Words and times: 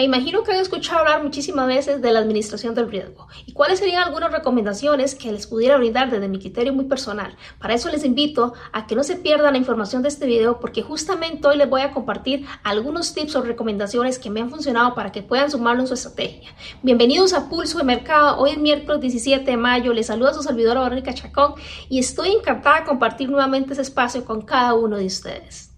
Me 0.00 0.04
imagino 0.04 0.42
que 0.42 0.52
han 0.52 0.60
escuchado 0.60 1.00
hablar 1.00 1.22
muchísimas 1.22 1.66
veces 1.66 2.00
de 2.00 2.10
la 2.10 2.20
administración 2.20 2.74
del 2.74 2.90
riesgo 2.90 3.28
y 3.44 3.52
cuáles 3.52 3.80
serían 3.80 4.02
algunas 4.02 4.32
recomendaciones 4.32 5.14
que 5.14 5.30
les 5.30 5.46
pudiera 5.46 5.76
brindar 5.76 6.10
desde 6.10 6.26
mi 6.26 6.38
criterio 6.38 6.72
muy 6.72 6.86
personal. 6.86 7.36
Para 7.58 7.74
eso 7.74 7.90
les 7.90 8.02
invito 8.02 8.54
a 8.72 8.86
que 8.86 8.94
no 8.94 9.02
se 9.02 9.16
pierdan 9.16 9.52
la 9.52 9.58
información 9.58 10.00
de 10.00 10.08
este 10.08 10.24
video 10.24 10.58
porque 10.58 10.80
justamente 10.80 11.46
hoy 11.46 11.58
les 11.58 11.68
voy 11.68 11.82
a 11.82 11.90
compartir 11.90 12.46
algunos 12.64 13.12
tips 13.12 13.36
o 13.36 13.42
recomendaciones 13.42 14.18
que 14.18 14.30
me 14.30 14.40
han 14.40 14.48
funcionado 14.48 14.94
para 14.94 15.12
que 15.12 15.22
puedan 15.22 15.50
sumarlo 15.50 15.82
en 15.82 15.88
su 15.88 15.92
estrategia. 15.92 16.48
Bienvenidos 16.82 17.34
a 17.34 17.50
Pulso 17.50 17.76
de 17.76 17.84
Mercado. 17.84 18.38
Hoy 18.38 18.52
es 18.52 18.58
miércoles 18.58 19.02
17 19.02 19.50
de 19.50 19.56
mayo. 19.58 19.92
Les 19.92 20.06
saluda 20.06 20.32
su 20.32 20.42
servidora 20.42 20.80
Verónica 20.80 21.12
Chacón 21.12 21.56
y 21.90 21.98
estoy 21.98 22.30
encantada 22.30 22.80
de 22.80 22.86
compartir 22.86 23.28
nuevamente 23.28 23.74
ese 23.74 23.82
espacio 23.82 24.24
con 24.24 24.40
cada 24.40 24.72
uno 24.72 24.96
de 24.96 25.04
ustedes. 25.04 25.69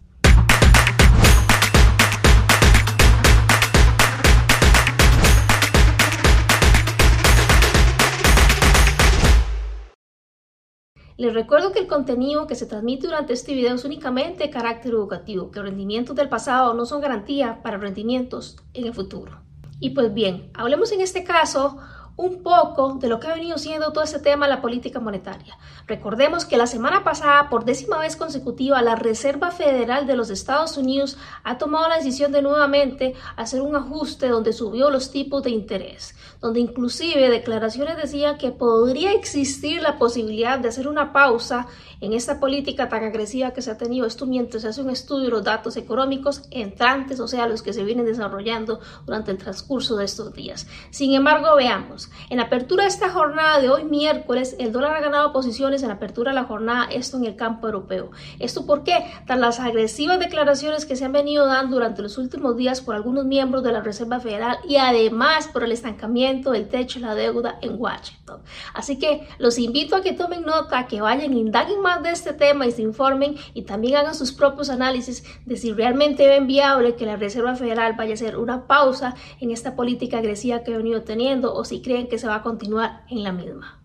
Les 11.23 11.33
recuerdo 11.33 11.71
que 11.71 11.79
el 11.79 11.87
contenido 11.87 12.49
que 12.49 12.57
se 12.57 12.67
transmite 12.67 13.07
durante 13.07 13.33
este 13.33 13.55
video 13.55 13.77
es 13.77 13.85
únicamente 13.85 14.43
de 14.43 14.51
carácter 14.51 14.91
educativo, 14.91 15.53
que 15.53 15.61
los 15.61 15.69
rendimientos 15.69 16.17
del 16.17 16.29
pasado 16.29 16.75
no 16.75 16.85
son 16.85 17.01
garantía 17.01 17.63
para 17.63 17.79
rendimientos 17.79 18.57
en 18.75 18.87
el 18.87 18.93
futuro. 18.93 19.41
Y 19.79 19.91
pues 19.91 20.13
bien, 20.13 20.51
hablemos 20.53 20.91
en 20.91 21.01
este 21.01 21.23
caso 21.23 21.79
un 22.17 22.43
poco 22.43 22.95
de 22.95 23.09
lo 23.09 23.19
que 23.19 23.29
ha 23.29 23.35
venido 23.35 23.59
siendo 23.59 23.93
todo 23.93 24.05
ese 24.05 24.19
tema 24.19 24.47
de 24.47 24.55
la 24.55 24.61
política 24.61 25.01
monetaria. 25.01 25.57
Recordemos 25.87 26.45
que 26.45 26.57
la 26.57 26.67
semana 26.67 27.05
pasada, 27.05 27.49
por 27.49 27.65
décima 27.65 27.99
vez 27.99 28.17
consecutiva, 28.17 28.83
la 28.83 28.97
Reserva 28.97 29.51
Federal 29.51 30.07
de 30.07 30.17
los 30.17 30.31
Estados 30.31 30.77
Unidos 30.77 31.17
ha 31.43 31.59
tomado 31.59 31.89
la 31.89 31.97
decisión 31.97 32.33
de 32.33 32.43
nuevamente 32.43 33.15
hacer 33.37 33.63
un 33.63 33.77
ajuste 33.77 34.29
donde 34.29 34.53
subió 34.53 34.91
los 34.91 35.11
tipos 35.11 35.43
de 35.43 35.51
interés, 35.51 36.15
donde 36.41 36.61
inclusive 36.61 37.31
declaraciones 37.31 37.97
decían 37.97 38.37
que 38.37 38.53
podría 38.53 39.13
existir 39.13 39.81
la 39.81 39.99
posibilidad 39.99 40.59
de 40.59 40.69
hacer 40.69 40.89
una 40.89 41.13
pausa 41.13 41.67
en 42.01 42.13
esta 42.13 42.41
política 42.41 42.89
tan 42.89 43.05
agresiva 43.05 43.53
que 43.53 43.63
se 43.63 43.71
ha 43.71 43.79
tenido. 43.79 44.07
Esto 44.07 44.27
mientras 44.27 44.63
se 44.63 44.69
hace 44.69 44.83
un 44.83 44.91
estudio 44.91 45.27
de 45.27 45.31
los 45.31 45.45
datos 45.45 45.77
económicos 45.77 46.43
entrantes, 46.51 47.21
o 47.21 47.29
sea, 47.29 47.47
los 47.47 47.63
que 47.63 47.73
se 47.73 47.85
vienen 47.85 48.05
desarrollando 48.05 48.81
durante 49.07 49.31
el 49.31 49.39
transcurso 49.39 49.97
de 49.97 50.05
estos 50.05 50.33
días. 50.33 50.67
Sin 50.91 51.15
embargo, 51.15 51.57
veamos. 51.57 52.02
En 52.31 52.39
la 52.39 52.45
apertura 52.45 52.85
de 52.85 52.89
esta 52.89 53.11
jornada 53.11 53.61
de 53.61 53.71
hoy 53.71 53.85
miércoles, 53.85 54.57
el 54.59 54.73
dólar 54.73 54.97
ha 54.97 55.01
ganado 55.01 55.33
posiciones 55.33 55.83
en 55.83 55.89
la 55.89 55.95
apertura 55.95 56.33
de 56.33 56.37
la 56.37 56.45
jornada, 56.45 56.87
esto 56.91 57.17
en 57.17 57.25
el 57.25 57.37
campo 57.37 57.67
europeo. 57.67 58.11
¿Esto 58.39 58.67
por 58.67 58.85
qué? 58.85 59.05
Tras 59.27 59.39
las 59.39 59.61
agresivas 59.61 60.19
declaraciones 60.19 60.87
que 60.87 60.97
se 60.97 61.05
han 61.05 61.13
venido 61.13 61.47
dando 61.47 61.77
durante 61.77 62.03
los 62.03 62.19
últimos 62.19 62.57
días 62.57 62.81
por 62.81 62.95
algunos 62.95 63.25
miembros 63.25 63.63
de 63.63 63.73
la 63.73 63.81
Reserva 63.81 64.21
Federal 64.21 64.59
y 64.69 64.77
además 64.77 65.49
por 65.49 65.65
el 65.65 65.73
estancamiento 65.73 66.53
del 66.53 66.69
techo 66.69 67.01
de 67.01 67.07
la 67.07 67.15
deuda 67.15 67.59
en 67.61 67.81
Washington. 67.81 68.41
Así 68.75 68.99
que 68.99 69.27
los 69.39 69.59
invito 69.59 69.97
a 69.97 70.03
que 70.03 70.13
tomen 70.13 70.43
nota, 70.43 70.87
que 70.87 71.01
vayan, 71.01 71.33
indaguen 71.33 71.81
más 71.81 72.03
de 72.03 72.11
este 72.11 72.33
tema 72.33 72.67
y 72.67 72.73
se 72.73 72.83
informen 72.83 73.37
y 73.55 73.63
también 73.63 73.97
hagan 73.97 74.15
sus 74.15 74.33
propios 74.33 74.71
análisis 74.71 75.25
de 75.45 75.57
si 75.57 75.73
realmente 75.73 76.27
ven 76.27 76.47
viable 76.47 76.95
que 76.95 77.07
la 77.07 77.17
Reserva 77.17 77.55
Federal 77.55 77.95
vaya 77.97 78.13
a 78.13 78.15
hacer 78.15 78.37
una 78.37 78.67
pausa 78.67 79.15
en 79.41 79.51
esta 79.51 79.77
política 79.77 80.19
agresiva 80.19 80.63
que 80.63 80.75
ha 80.75 80.77
venido 80.77 81.03
teniendo 81.03 81.55
o 81.55 81.65
si 81.65 81.83
creen 81.83 81.92
que 82.09 82.19
se 82.19 82.27
va 82.27 82.37
a 82.37 82.43
continuar 82.43 83.05
en 83.09 83.23
la 83.23 83.33
misma. 83.33 83.83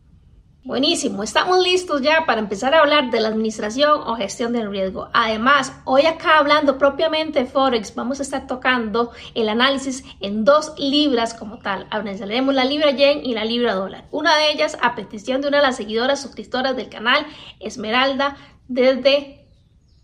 Buenísimo, 0.68 1.24
estamos 1.24 1.64
listos 1.64 2.02
ya 2.02 2.26
para 2.26 2.42
empezar 2.42 2.76
a 2.76 2.82
hablar 2.82 3.10
de 3.10 3.22
la 3.22 3.30
administración 3.30 4.02
o 4.06 4.18
gestión 4.18 4.52
del 4.52 4.70
riesgo. 4.70 5.08
Además, 5.14 5.72
hoy 5.86 6.06
acá 6.06 6.40
hablando 6.40 6.78
propiamente 6.78 7.40
de 7.40 7.46
Forex, 7.46 7.96
vamos 7.96 8.20
a 8.20 8.24
estar 8.24 8.48
tocando 8.48 9.12
el 9.34 9.48
análisis 9.48 10.04
en 10.20 10.44
dos 10.44 10.74
libras 10.78 11.34
como 11.34 11.60
tal. 11.60 11.88
Analizaremos 11.90 12.54
la 12.54 12.66
libra 12.66 12.92
yen 12.92 13.26
y 13.26 13.34
la 13.34 13.46
libra 13.46 13.76
dólar. 13.76 14.08
Una 14.12 14.36
de 14.36 14.52
ellas 14.52 14.78
a 14.82 14.94
petición 14.94 15.40
de 15.42 15.48
una 15.48 15.58
de 15.60 15.64
las 15.64 15.78
seguidoras 15.78 16.22
suscriptoras 16.22 16.76
del 16.76 16.90
canal, 16.90 17.26
Esmeralda, 17.62 18.36
desde 18.68 19.47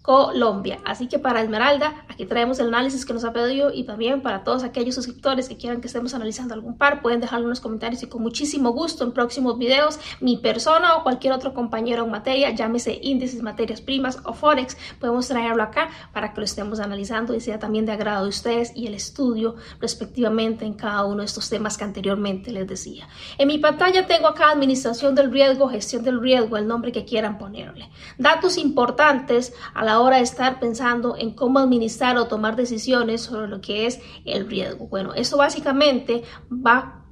Colombia. 0.04 0.80
Así 0.84 1.08
que 1.08 1.18
para 1.18 1.42
Esmeralda, 1.42 2.06
aquí 2.10 2.26
traemos 2.26 2.60
el 2.60 2.68
análisis 2.68 3.06
que 3.06 3.14
nos 3.14 3.24
ha 3.24 3.32
pedido 3.32 3.72
y 3.74 3.86
también 3.86 4.22
para 4.22 4.44
todos 4.44 4.66
aquellos 4.66 4.96
suscriptores 4.96 5.48
que 5.48 5.56
quieran 5.56 5.80
que 5.80 5.88
estemos 5.88 6.14
analizando 6.14 6.54
algún 6.54 6.78
par, 6.78 7.02
pueden 7.02 7.22
dejarlo 7.22 7.46
en 7.46 7.52
los 7.52 7.62
comentarios 7.62 8.04
y 8.04 8.08
con 8.08 8.22
muchísimo 8.22 8.72
gusto 8.72 9.06
en 9.06 9.14
próximos 9.14 9.58
videos, 9.58 9.98
mi 10.20 10.36
persona 10.36 10.98
o 10.98 11.04
cualquier 11.04 11.32
otro 11.32 11.54
compañero 11.54 12.04
en 12.04 12.12
materia, 12.12 12.50
llámese 12.50 13.00
índices, 13.02 13.42
materias 13.42 13.80
primas 13.80 14.20
o 14.26 14.34
forex, 14.34 14.76
podemos 15.00 15.30
traerlo 15.30 15.64
acá 15.64 15.90
para 16.12 16.34
que 16.34 16.42
lo 16.42 16.44
estemos 16.44 16.82
analizando 16.82 17.34
y 17.34 17.40
sea 17.40 17.58
también 17.58 17.86
de 17.86 17.94
agrado 17.94 18.24
de 18.24 18.30
ustedes 18.30 18.74
y 18.76 18.88
el 18.88 18.96
estudio 18.96 19.56
respectivamente 19.80 20.66
en 20.66 20.74
cada 20.74 21.06
uno 21.06 21.20
de 21.20 21.28
estos 21.28 21.50
temas 21.50 21.78
que 21.78 21.86
anteriormente 21.86 22.52
les 22.52 22.68
decía. 22.68 23.08
En 23.38 23.48
mi 23.48 23.58
pantalla 23.58 24.06
tengo 24.06 24.28
acá 24.28 24.52
administración 24.52 25.16
del 25.16 25.32
riesgo, 25.32 25.70
gestión 25.70 26.04
del 26.04 26.20
riesgo, 26.20 26.58
el 26.58 26.68
nombre 26.68 26.92
que 26.92 27.06
quieran 27.06 27.38
ponerle. 27.38 27.90
Datos 28.18 28.58
importantes 28.58 29.54
a 29.74 29.86
la 29.86 29.93
ahora 29.94 30.20
estar 30.20 30.60
pensando 30.60 31.16
en 31.18 31.32
cómo 31.32 31.60
administrar 31.60 32.18
o 32.18 32.28
tomar 32.28 32.56
decisiones 32.56 33.22
sobre 33.22 33.48
lo 33.48 33.62
que 33.62 33.86
es 33.86 34.00
el 34.26 34.50
riesgo. 34.50 34.88
Bueno, 34.88 35.14
eso 35.14 35.38
básicamente 35.38 36.24
va 36.50 37.04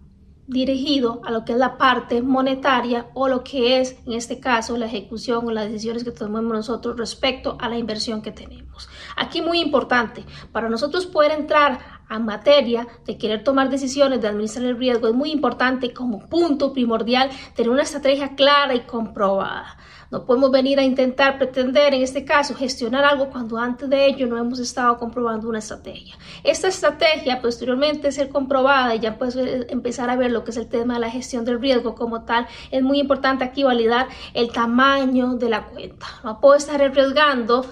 dirigido 0.47 1.21
a 1.23 1.31
lo 1.31 1.45
que 1.45 1.53
es 1.53 1.57
la 1.57 1.77
parte 1.77 2.21
monetaria 2.21 3.07
o 3.13 3.29
lo 3.29 3.43
que 3.43 3.79
es, 3.79 3.95
en 4.05 4.13
este 4.13 4.39
caso, 4.39 4.75
la 4.75 4.87
ejecución 4.87 5.47
o 5.47 5.51
las 5.51 5.67
decisiones 5.67 6.03
que 6.03 6.11
tomemos 6.11 6.51
nosotros 6.51 6.97
respecto 6.97 7.57
a 7.59 7.69
la 7.69 7.77
inversión 7.77 8.21
que 8.21 8.31
tenemos. 8.31 8.89
Aquí 9.15 9.41
muy 9.41 9.61
importante, 9.61 10.25
para 10.51 10.67
nosotros 10.67 11.05
poder 11.05 11.31
entrar 11.31 11.79
a 12.11 12.19
materia 12.19 12.85
de 13.05 13.17
querer 13.17 13.41
tomar 13.41 13.69
decisiones 13.69 14.22
de 14.22 14.27
administrar 14.27 14.66
el 14.66 14.77
riesgo, 14.77 15.07
es 15.07 15.13
muy 15.13 15.31
importante 15.31 15.94
como 15.94 16.27
punto 16.27 16.73
primordial 16.73 17.29
tener 17.55 17.72
una 17.72 17.83
estrategia 17.83 18.35
clara 18.35 18.75
y 18.75 18.81
comprobada. 18.81 19.77
No 20.11 20.25
podemos 20.25 20.51
venir 20.51 20.77
a 20.77 20.83
intentar 20.83 21.38
pretender, 21.38 21.94
en 21.94 22.01
este 22.01 22.25
caso, 22.25 22.53
gestionar 22.53 23.05
algo 23.05 23.29
cuando 23.29 23.57
antes 23.57 23.89
de 23.89 24.07
ello 24.07 24.27
no 24.27 24.38
hemos 24.38 24.59
estado 24.59 24.97
comprobando 24.97 25.47
una 25.47 25.59
estrategia. 25.59 26.16
Esta 26.44 26.67
estrategia 26.67 27.41
posteriormente 27.41 28.11
ser 28.11 28.28
comprobada 28.28 28.93
y 28.93 28.99
ya 28.99 29.17
pues 29.17 29.38
empezar 29.38 30.09
a 30.09 30.17
ver 30.17 30.31
lo 30.31 30.43
que 30.43 30.51
es 30.51 30.57
el 30.57 30.67
tema 30.67 30.95
de 30.95 30.99
la 30.99 31.09
gestión 31.09 31.45
del 31.45 31.61
riesgo 31.61 31.95
como 31.95 32.25
tal, 32.25 32.45
es 32.72 32.83
muy 32.83 32.99
importante 32.99 33.45
aquí 33.45 33.63
validar 33.63 34.09
el 34.33 34.51
tamaño 34.51 35.35
de 35.35 35.47
la 35.47 35.67
cuenta. 35.67 36.07
No 36.25 36.41
puedo 36.41 36.55
estar 36.55 36.81
arriesgando 36.81 37.66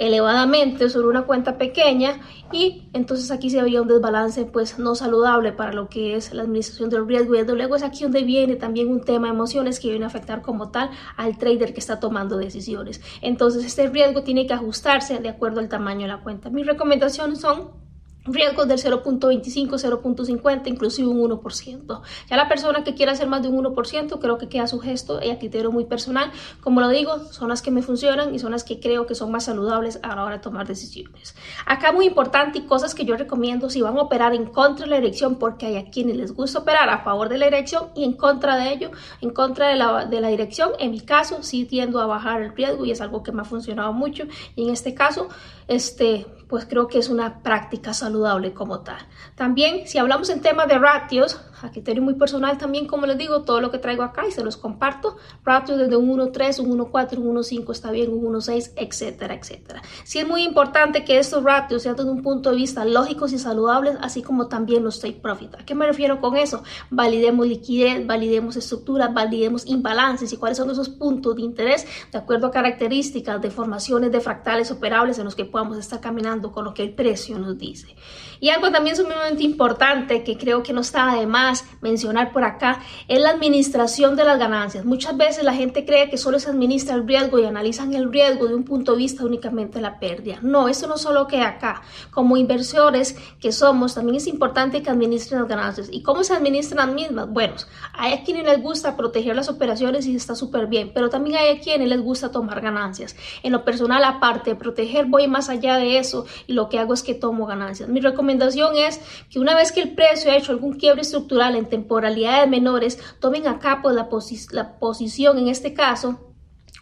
elevadamente 0.00 0.88
sobre 0.88 1.08
una 1.08 1.22
cuenta 1.22 1.58
pequeña 1.58 2.20
y 2.50 2.88
entonces 2.94 3.30
aquí 3.30 3.50
se 3.50 3.62
veía 3.62 3.82
un 3.82 3.86
desbalance 3.86 4.46
pues 4.46 4.78
no 4.78 4.94
saludable 4.94 5.52
para 5.52 5.74
lo 5.74 5.90
que 5.90 6.16
es 6.16 6.32
la 6.32 6.42
administración 6.42 6.88
del 6.88 7.06
riesgo. 7.06 7.34
Y 7.34 7.44
luego 7.44 7.76
es 7.76 7.82
aquí 7.82 8.04
donde 8.04 8.24
viene 8.24 8.56
también 8.56 8.88
un 8.88 9.02
tema 9.04 9.28
de 9.28 9.34
emociones 9.34 9.78
que 9.78 9.90
viene 9.90 10.06
a 10.06 10.08
afectar 10.08 10.40
como 10.40 10.70
tal 10.70 10.90
al 11.16 11.36
trader 11.36 11.74
que 11.74 11.80
está 11.80 12.00
tomando 12.00 12.38
decisiones. 12.38 13.02
Entonces 13.20 13.64
este 13.64 13.88
riesgo 13.88 14.22
tiene 14.22 14.46
que 14.46 14.54
ajustarse 14.54 15.18
de 15.18 15.28
acuerdo 15.28 15.60
al 15.60 15.68
tamaño 15.68 16.02
de 16.02 16.08
la 16.08 16.22
cuenta. 16.22 16.48
Mis 16.48 16.66
recomendaciones 16.66 17.38
son 17.40 17.89
riesgos 18.32 18.68
del 18.68 18.78
0.25, 18.78 19.70
0.50, 19.70 20.68
inclusive 20.68 21.08
un 21.08 21.30
1%. 21.30 22.00
Ya 22.28 22.36
la 22.36 22.48
persona 22.48 22.84
que 22.84 22.94
quiera 22.94 23.12
hacer 23.12 23.28
más 23.28 23.42
de 23.42 23.48
un 23.48 23.64
1%, 23.64 24.18
creo 24.20 24.38
que 24.38 24.48
queda 24.48 24.66
su 24.66 24.80
gesto 24.80 25.20
y 25.22 25.30
a 25.30 25.38
criterio 25.38 25.70
muy 25.70 25.84
personal. 25.84 26.30
Como 26.60 26.80
lo 26.80 26.88
digo, 26.88 27.18
son 27.30 27.48
las 27.48 27.62
que 27.62 27.70
me 27.70 27.82
funcionan 27.82 28.34
y 28.34 28.38
son 28.38 28.52
las 28.52 28.64
que 28.64 28.80
creo 28.80 29.06
que 29.06 29.14
son 29.14 29.30
más 29.30 29.44
saludables 29.44 30.00
a 30.02 30.14
la 30.14 30.24
hora 30.24 30.36
de 30.36 30.42
tomar 30.42 30.66
decisiones. 30.66 31.34
Acá 31.66 31.92
muy 31.92 32.06
importante 32.06 32.58
y 32.58 32.62
cosas 32.62 32.94
que 32.94 33.04
yo 33.04 33.16
recomiendo 33.16 33.70
si 33.70 33.82
van 33.82 33.96
a 33.96 34.02
operar 34.02 34.34
en 34.34 34.46
contra 34.46 34.84
de 34.84 34.90
la 34.90 34.96
elección, 34.98 35.36
porque 35.36 35.66
hay 35.66 35.76
a 35.76 35.90
quienes 35.90 36.16
les 36.16 36.32
gusta 36.32 36.60
operar 36.60 36.88
a 36.88 37.02
favor 37.02 37.28
de 37.28 37.38
la 37.38 37.46
elección 37.46 37.88
y 37.94 38.04
en 38.04 38.12
contra 38.12 38.56
de 38.56 38.72
ello, 38.72 38.90
en 39.20 39.30
contra 39.30 39.68
de 39.68 39.76
la, 39.76 40.06
de 40.06 40.20
la 40.20 40.28
dirección. 40.28 40.70
En 40.78 40.90
mi 40.90 41.00
caso, 41.00 41.42
sí 41.42 41.64
tiendo 41.64 42.00
a 42.00 42.06
bajar 42.06 42.42
el 42.42 42.54
riesgo 42.54 42.84
y 42.84 42.90
es 42.90 43.00
algo 43.00 43.22
que 43.22 43.32
me 43.32 43.42
ha 43.42 43.44
funcionado 43.44 43.92
mucho. 43.92 44.24
Y 44.56 44.64
en 44.64 44.70
este 44.70 44.94
caso, 44.94 45.28
este, 45.68 46.26
pues 46.50 46.66
creo 46.66 46.88
que 46.88 46.98
es 46.98 47.08
una 47.08 47.42
práctica 47.42 47.94
saludable 47.94 48.52
como 48.52 48.80
tal. 48.80 48.98
También, 49.36 49.86
si 49.86 49.98
hablamos 49.98 50.28
en 50.30 50.40
temas 50.40 50.66
de 50.66 50.78
ratios, 50.78 51.40
a 51.62 51.70
criterio 51.70 52.02
muy 52.02 52.14
personal 52.14 52.58
también, 52.58 52.86
como 52.86 53.06
les 53.06 53.18
digo, 53.18 53.42
todo 53.42 53.60
lo 53.60 53.70
que 53.70 53.78
traigo 53.78 54.02
acá 54.02 54.26
y 54.26 54.32
se 54.32 54.42
los 54.42 54.56
comparto, 54.56 55.16
ratios 55.44 55.78
desde 55.78 55.96
un 55.96 56.10
1.3, 56.18 56.58
un 56.58 56.78
1.4, 56.78 57.18
un 57.18 57.36
1.5 57.36 57.72
está 57.72 57.90
bien, 57.90 58.12
un 58.12 58.34
1.6, 58.34 58.72
etcétera, 58.76 59.34
etcétera. 59.34 59.82
Sí 60.04 60.18
es 60.18 60.26
muy 60.26 60.42
importante 60.42 61.04
que 61.04 61.18
estos 61.18 61.44
ratios 61.44 61.82
sean 61.82 61.96
desde 61.96 62.10
un 62.10 62.22
punto 62.22 62.50
de 62.50 62.56
vista 62.56 62.84
lógicos 62.84 63.32
y 63.32 63.38
saludables, 63.38 63.96
así 64.00 64.22
como 64.22 64.48
también 64.48 64.82
los 64.82 65.00
take 65.00 65.20
profit. 65.20 65.54
¿A 65.54 65.64
qué 65.64 65.74
me 65.74 65.86
refiero 65.86 66.20
con 66.20 66.36
eso? 66.36 66.64
Validemos 66.90 67.46
liquidez, 67.46 68.04
validemos 68.06 68.56
estructura, 68.56 69.08
validemos 69.08 69.66
imbalances 69.66 70.32
y 70.32 70.36
cuáles 70.36 70.58
son 70.58 70.70
esos 70.70 70.88
puntos 70.88 71.36
de 71.36 71.42
interés 71.42 71.86
de 72.10 72.18
acuerdo 72.18 72.48
a 72.48 72.50
características 72.50 73.40
de 73.40 73.50
formaciones 73.50 74.10
de 74.10 74.20
fractales 74.20 74.70
operables 74.70 75.18
en 75.18 75.24
los 75.24 75.34
que 75.34 75.44
podamos 75.44 75.78
estar 75.78 76.00
caminando 76.00 76.39
con 76.42 76.64
lo 76.64 76.74
que 76.74 76.82
el 76.82 76.92
precio 76.92 77.38
nos 77.38 77.58
dice. 77.58 77.94
Y 78.40 78.48
algo 78.48 78.70
también 78.70 78.96
sumamente 78.96 79.42
importante 79.42 80.24
que 80.24 80.38
creo 80.38 80.62
que 80.62 80.72
no 80.72 80.80
está 80.80 81.14
de 81.14 81.26
más 81.26 81.66
mencionar 81.82 82.32
por 82.32 82.42
acá 82.42 82.80
es 83.06 83.20
la 83.20 83.30
administración 83.30 84.16
de 84.16 84.24
las 84.24 84.38
ganancias. 84.38 84.86
Muchas 84.86 85.14
veces 85.16 85.44
la 85.44 85.52
gente 85.52 85.84
cree 85.84 86.08
que 86.08 86.16
solo 86.16 86.40
se 86.40 86.48
administra 86.48 86.94
el 86.94 87.06
riesgo 87.06 87.38
y 87.38 87.44
analizan 87.44 87.92
el 87.92 88.10
riesgo 88.10 88.48
de 88.48 88.54
un 88.54 88.64
punto 88.64 88.92
de 88.92 88.98
vista 88.98 89.26
únicamente 89.26 89.82
la 89.82 90.00
pérdida. 90.00 90.38
No, 90.40 90.68
eso 90.68 90.86
no 90.86 90.96
solo 90.96 91.26
queda 91.26 91.48
acá. 91.48 91.82
Como 92.10 92.38
inversores 92.38 93.14
que 93.40 93.52
somos, 93.52 93.94
también 93.94 94.16
es 94.16 94.26
importante 94.26 94.82
que 94.82 94.88
administren 94.88 95.40
las 95.40 95.48
ganancias. 95.48 95.88
¿Y 95.92 96.02
cómo 96.02 96.24
se 96.24 96.32
administran 96.32 96.86
las 96.86 96.94
mismas? 96.94 97.28
Bueno, 97.28 97.56
hay 97.92 98.14
a 98.14 98.24
quienes 98.24 98.44
les 98.44 98.62
gusta 98.62 98.96
proteger 98.96 99.36
las 99.36 99.50
operaciones 99.50 100.06
y 100.06 100.16
está 100.16 100.34
súper 100.34 100.66
bien, 100.66 100.92
pero 100.94 101.10
también 101.10 101.36
hay 101.36 101.58
a 101.58 101.60
quienes 101.60 101.88
les 101.88 102.00
gusta 102.00 102.30
tomar 102.30 102.62
ganancias. 102.62 103.14
En 103.42 103.52
lo 103.52 103.66
personal, 103.66 104.02
aparte 104.02 104.50
de 104.50 104.56
proteger, 104.56 105.04
voy 105.04 105.28
más 105.28 105.50
allá 105.50 105.76
de 105.76 105.98
eso 105.98 106.24
y 106.46 106.52
lo 106.52 106.68
que 106.68 106.78
hago 106.78 106.94
es 106.94 107.02
que 107.02 107.14
tomo 107.14 107.46
ganancias. 107.46 107.88
Mi 107.88 108.00
recomendación 108.00 108.76
es 108.76 109.00
que 109.30 109.38
una 109.38 109.54
vez 109.54 109.72
que 109.72 109.82
el 109.82 109.94
precio 109.94 110.30
ha 110.30 110.36
hecho 110.36 110.52
algún 110.52 110.78
quiebre 110.78 111.02
estructural 111.02 111.56
en 111.56 111.68
temporalidades 111.68 112.48
menores, 112.48 112.98
tomen 113.20 113.46
acá 113.46 113.80
pues, 113.82 113.94
la, 113.94 114.08
la 114.52 114.78
posición 114.78 115.38
en 115.38 115.48
este 115.48 115.74
caso 115.74 116.29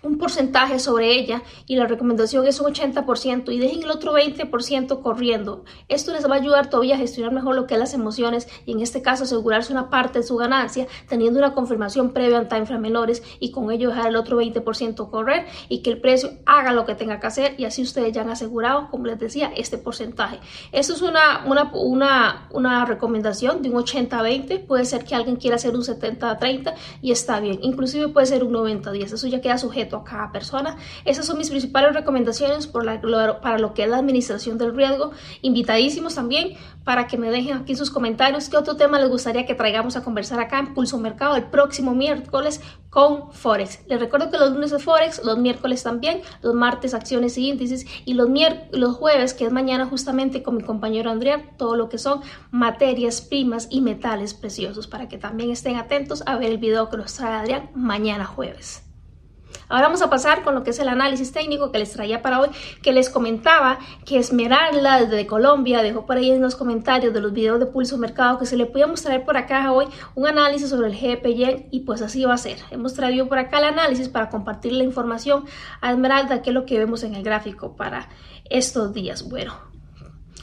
un 0.03 0.19
porcentaje 0.19 0.79
sobre 0.79 1.13
ella 1.13 1.43
y 1.67 1.77
la 1.77 1.87
recomendación 1.87 2.47
es 2.47 2.61
un 2.61 2.73
80% 2.73 3.53
y 3.53 3.59
dejen 3.59 3.83
el 3.83 3.91
otro 3.91 4.15
20% 4.15 5.03
corriendo. 5.03 5.65
Esto 5.89 6.13
les 6.13 6.29
va 6.29 6.35
a 6.35 6.39
ayudar 6.39 6.71
todavía 6.71 6.95
a 6.95 6.99
gestionar 6.99 7.33
mejor 7.33 7.57
lo 7.57 7.67
que 7.67 7.75
es 7.75 7.81
las 7.81 7.95
emociones 7.95 8.49
y 8.65 8.73
en 8.73 8.81
este 8.81 9.03
caso 9.03 9.25
asegurarse 9.25 9.73
una 9.73 9.91
parte 9.91 10.21
de 10.21 10.25
su 10.25 10.37
ganancia 10.37 10.87
teniendo 11.09 11.39
una 11.39 11.53
confirmación 11.53 12.13
previa 12.13 12.39
en 12.39 12.49
time 12.49 12.79
menores 12.79 13.23
y 13.41 13.51
con 13.51 13.71
ello 13.71 13.89
dejar 13.89 14.09
el 14.09 14.17
otro 14.17 14.41
20% 14.41 15.11
correr 15.11 15.47
y 15.69 15.83
que 15.83 15.91
el 15.91 16.01
precio 16.01 16.31
haga 16.47 16.73
lo 16.73 16.85
que 16.85 16.95
tenga 16.95 17.19
que 17.19 17.27
hacer 17.27 17.55
y 17.59 17.65
así 17.65 17.83
ustedes 17.83 18.13
ya 18.13 18.23
han 18.23 18.31
asegurado, 18.31 18.89
como 18.91 19.07
les 19.07 19.19
decía, 19.19 19.51
este 19.57 19.79
porcentaje. 19.79 20.39
Esto 20.71 20.93
es 20.93 21.03
una, 21.03 21.45
una, 21.47 21.73
una, 21.73 22.49
una 22.53 22.85
recomendación 22.85 23.63
de 23.63 23.71
un 23.71 23.77
80-20, 23.77 24.67
puede 24.67 24.85
ser 24.85 25.05
que 25.05 25.15
alguien 25.15 25.37
quiera 25.37 25.57
hacer 25.57 25.75
un 25.75 25.83
70-30 25.83 26.75
y 27.03 27.11
está 27.11 27.41
bien, 27.41 27.59
inclusive 27.63 28.09
puede 28.09 28.27
ser 28.27 28.45
un 28.45 28.53
90-10, 28.53 29.15
eso 29.15 29.27
ya 29.27 29.41
queda 29.41 29.59
sujeto 29.59 29.88
a 29.97 30.05
cada 30.05 30.33
persona. 30.33 30.77
Esas 31.05 31.27
son 31.27 31.39
mis 31.39 31.51
principales 31.51 31.95
recomendaciones 31.95 32.67
por 32.67 32.85
para 33.41 33.59
lo 33.59 33.75
que 33.75 33.85
es 33.85 33.89
la 33.89 33.99
administración 33.99 34.59
del 34.59 34.75
riesgo. 34.75 35.13
Invitadísimos 35.43 36.15
también 36.15 36.57
para 36.85 37.07
que 37.07 37.19
me 37.19 37.31
dejen 37.31 37.57
aquí 37.57 37.75
sus 37.75 37.91
comentarios 37.91 38.49
qué 38.49 38.57
otro 38.57 38.77
tema 38.77 38.99
les 38.99 39.11
gustaría 39.11 39.45
que 39.45 39.55
traigamos 39.55 39.97
a 39.97 40.03
conversar 40.03 40.41
acá 40.41 40.59
en 40.59 40.75
Pulso 40.75 40.99
Mercado 40.99 41.37
el 41.37 41.45
próximo 41.45 41.95
miércoles 41.95 42.61
con 42.91 43.33
Forex. 43.33 43.81
Les 43.89 44.01
recuerdo 44.01 44.31
que 44.31 44.39
los 44.39 44.53
lunes 44.53 44.73
es 44.73 44.83
Forex, 44.83 45.23
los 45.25 45.39
miércoles 45.39 45.83
también, 45.83 46.23
los 46.43 46.55
martes 46.55 46.95
acciones 46.95 47.37
y 47.37 47.49
índices 47.49 47.87
y 48.05 48.15
los, 48.15 48.29
los 48.73 48.97
jueves, 48.97 49.35
que 49.35 49.45
es 49.45 49.53
mañana 49.53 49.87
justamente 49.87 50.43
con 50.43 50.57
mi 50.57 50.63
compañero 50.63 51.11
Andrea, 51.11 51.51
todo 51.59 51.77
lo 51.77 51.89
que 51.89 51.99
son 51.99 52.23
materias 52.51 53.21
primas 53.21 53.69
y 53.71 53.83
metales 53.83 54.33
preciosos 54.35 54.87
para 54.87 55.09
que 55.09 55.19
también 55.19 55.51
estén 55.51 55.77
atentos 55.77 56.23
a 56.27 56.37
ver 56.37 56.51
el 56.51 56.59
video 56.59 56.89
que 56.89 56.97
nos 56.97 57.15
trae 57.15 57.35
Adrián 57.35 57.71
mañana 57.75 58.25
jueves. 58.25 58.88
Ahora 59.69 59.85
vamos 59.85 60.03
a 60.03 60.11
pasar 60.11 60.43
con 60.43 60.55
lo 60.55 60.65
que 60.65 60.71
es 60.71 60.79
el 60.79 60.89
análisis 60.89 61.33
técnico 61.33 61.71
que 61.71 61.79
les 61.79 61.93
traía 61.93 62.23
para 62.23 62.41
hoy, 62.41 62.49
que 62.83 62.93
les 62.93 63.11
comentaba 63.11 63.79
que 64.05 64.19
Esmeralda 64.19 65.05
desde 65.05 65.27
Colombia 65.27 65.83
dejó 65.83 66.07
por 66.07 66.17
ahí 66.17 66.31
en 66.31 66.41
los 66.41 66.57
comentarios 66.57 67.13
de 67.13 67.21
los 67.21 67.33
videos 67.33 67.61
de 67.61 67.67
Pulso 67.67 67.99
Mercado 67.99 68.39
que 68.39 68.47
se 68.47 68.57
le 68.57 68.67
podía 68.67 68.87
mostrar 68.87 69.25
por 69.25 69.37
acá 69.37 69.71
hoy 69.73 69.87
un 70.15 70.27
análisis 70.27 70.71
sobre 70.71 70.89
el 70.89 70.95
GPY 70.95 71.69
y 71.71 71.81
pues 71.81 72.03
así 72.03 72.25
va 72.25 72.35
a 72.35 72.39
ser. 72.39 72.59
Hemos 72.71 72.95
traído 72.95 73.29
por 73.29 73.39
acá 73.39 73.59
el 73.59 73.65
análisis 73.65 74.09
para 74.09 74.31
compartir 74.31 74.73
la 74.73 74.85
información 74.85 75.45
a 75.81 75.91
Esmeralda, 75.91 76.43
que 76.43 76.51
es 76.51 76.55
lo 76.55 76.65
que 76.65 76.79
vemos 76.79 77.03
en 77.03 77.15
el 77.15 77.23
gráfico 77.23 77.77
para 77.77 78.09
estos 78.49 78.93
días. 78.93 79.29
Bueno, 79.29 79.68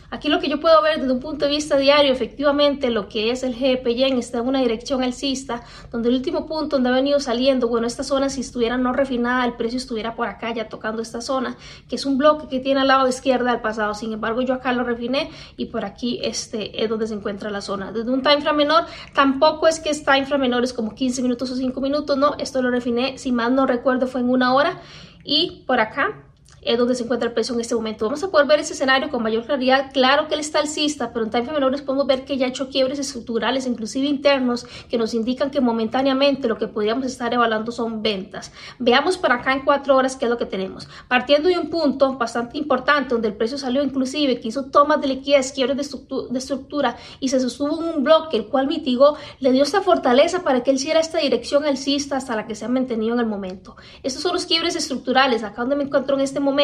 Aquí 0.10 0.30
lo 0.30 0.40
que 0.40 0.50
yo 0.50 0.60
puedo 0.60 0.82
ver 0.82 1.00
desde 1.00 1.12
un 1.12 1.20
punto 1.20 1.46
de 1.46 1.52
vista 1.52 1.78
diario, 1.78 2.12
efectivamente 2.12 2.90
lo 2.90 3.08
que 3.10 3.32
es 3.32 3.44
el 3.44 3.54
GPY 3.54 4.18
está 4.20 4.40
en 4.40 4.48
una 4.48 4.62
dirección 4.62 5.04
alcista, 5.04 5.64
donde 5.92 6.10
el 6.10 6.16
último 6.16 6.46
punto 6.46 6.76
donde 6.76 6.90
ha 6.90 6.94
venido 6.94 7.20
saliendo, 7.20 7.68
bueno, 7.68 7.88
esta 7.88 8.04
zona 8.04 8.30
si 8.30 8.42
estuviera 8.42 8.78
no 8.78 8.94
refinada, 8.94 9.46
el 9.46 9.54
precio 9.54 9.78
estuviera 9.78 10.16
por 10.16 10.28
acá 10.28 10.54
ya 10.54 10.70
tocando 10.70 11.02
esta 11.02 11.22
zona, 11.22 11.58
que 11.90 11.96
es 11.96 12.06
un 12.06 12.18
bloque 12.18 12.48
que 12.48 12.60
tiene 12.60 12.82
al 12.82 12.88
lado 12.88 13.08
izquierda 13.08 13.52
del 13.52 13.62
pasado, 13.62 13.94
sin 13.94 14.14
embargo 14.14 14.42
yo 14.42 14.54
acá 14.54 14.74
lo 14.74 14.84
refiné 14.84 15.30
y 15.58 15.66
por 15.66 15.86
aquí 15.86 16.20
este 16.24 16.84
es 16.84 16.90
donde 16.90 17.08
se 17.08 17.14
encuentra 17.14 17.50
la 17.50 17.62
zona. 17.62 17.92
Desde 17.92 18.12
un 18.12 18.22
time 18.22 18.42
frame 18.42 18.58
menor, 18.58 18.86
tampoco 19.14 19.68
es 19.68 19.80
que 19.80 19.90
es 19.90 20.04
time 20.04 20.26
frame 20.26 20.44
menor, 20.44 20.64
es 20.64 20.74
como 20.74 20.94
15 20.94 21.22
minutos 21.22 21.52
o 21.52 21.56
5 21.56 21.82
minutos, 21.82 22.18
no, 22.18 22.36
esto 22.38 22.62
lo 22.62 22.70
refiné, 22.70 23.18
si 23.18 23.32
mal 23.32 23.56
no 23.56 23.66
recuerdo 23.66 24.08
fue 24.08 24.22
en 24.22 24.30
una 24.30 24.54
hora 24.54 24.82
y 25.24 25.64
por 25.66 25.80
acá 25.80 26.26
es 26.66 26.78
donde 26.80 26.96
se 26.96 27.04
encuentra 27.04 27.30
el 27.30 27.34
precio 27.34 27.54
en 27.54 27.62
este 27.62 27.76
momento. 27.76 28.06
Vamos 28.06 28.24
a 28.24 28.32
poder 28.32 28.48
ver 28.48 28.60
ese 28.60 28.74
escenario 28.74 29.10
con 29.10 29.22
mayor 29.22 29.46
claridad. 29.46 29.92
Claro 29.94 30.28
que 30.28 30.34
él 30.34 30.40
está 30.40 30.60
alcista, 30.60 31.14
pero 31.14 31.24
en 31.24 31.32
time 31.32 31.52
menores 31.52 31.84
podemos 31.84 32.08
ver 32.08 32.26
que 32.26 32.38
ya 32.38 32.48
ha 32.48 32.50
hecho 32.50 32.70
quiebres 32.70 32.98
estructurales, 32.98 33.68
inclusive 33.68 34.08
internos, 34.08 34.66
que 34.90 34.98
nos 34.98 35.14
indican 35.14 35.52
que 35.52 35.62
momentáneamente 35.62 36.48
lo 36.48 36.58
que 36.58 36.68
podríamos 36.68 37.06
estar 37.06 37.32
evaluando 37.34 37.72
son 37.72 38.02
ventas. 38.02 38.52
Veamos 38.80 39.18
para 39.18 39.36
acá 39.36 39.54
en 39.54 39.64
cuatro 39.64 39.96
horas 39.96 40.16
qué 40.16 40.26
es 40.26 40.32
lo 40.32 40.38
que 40.38 40.48
tenemos. 40.48 40.88
Partiendo 41.08 41.50
de 41.50 41.60
un 41.60 41.70
punto 41.70 42.18
bastante 42.18 42.58
importante 42.58 43.14
donde 43.14 43.28
el 43.28 43.36
precio 43.36 43.60
salió 43.60 43.84
inclusive, 43.84 44.40
que 44.40 44.48
hizo 44.48 44.66
tomas 44.66 45.00
de 45.02 45.08
liquidez, 45.08 45.52
quiebres 45.52 45.78
de, 45.78 45.84
estructura, 45.84 46.28
de 46.32 46.40
estructura 46.40 46.98
y 47.20 47.30
se 47.30 47.40
sostuvo 47.40 47.80
en 47.80 47.96
un 47.96 48.04
bloque, 48.04 48.38
el 48.38 48.48
cual 48.48 48.66
mitigó, 48.66 49.18
le 49.40 49.52
dio 49.52 49.62
esta 49.62 49.82
fortaleza 49.82 50.42
para 50.42 50.64
que 50.64 50.72
él 50.72 50.78
hiciera 50.78 51.00
esta 51.00 51.20
dirección 51.20 51.64
alcista 51.66 52.18
hasta 52.18 52.36
la 52.36 52.48
que 52.48 52.56
se 52.56 52.66
ha 52.66 52.70
mantenido 52.70 53.14
en 53.14 53.20
el 53.20 53.28
momento. 53.28 53.76
Estos 54.02 54.24
son 54.24 54.34
los 54.34 54.48
quiebres 54.48 54.76
estructurales, 54.76 55.44
acá 55.44 55.62
donde 55.62 55.76
me 55.76 55.84
encuentro 55.84 56.16
en 56.16 56.22
este 56.22 56.40
momento 56.40 56.55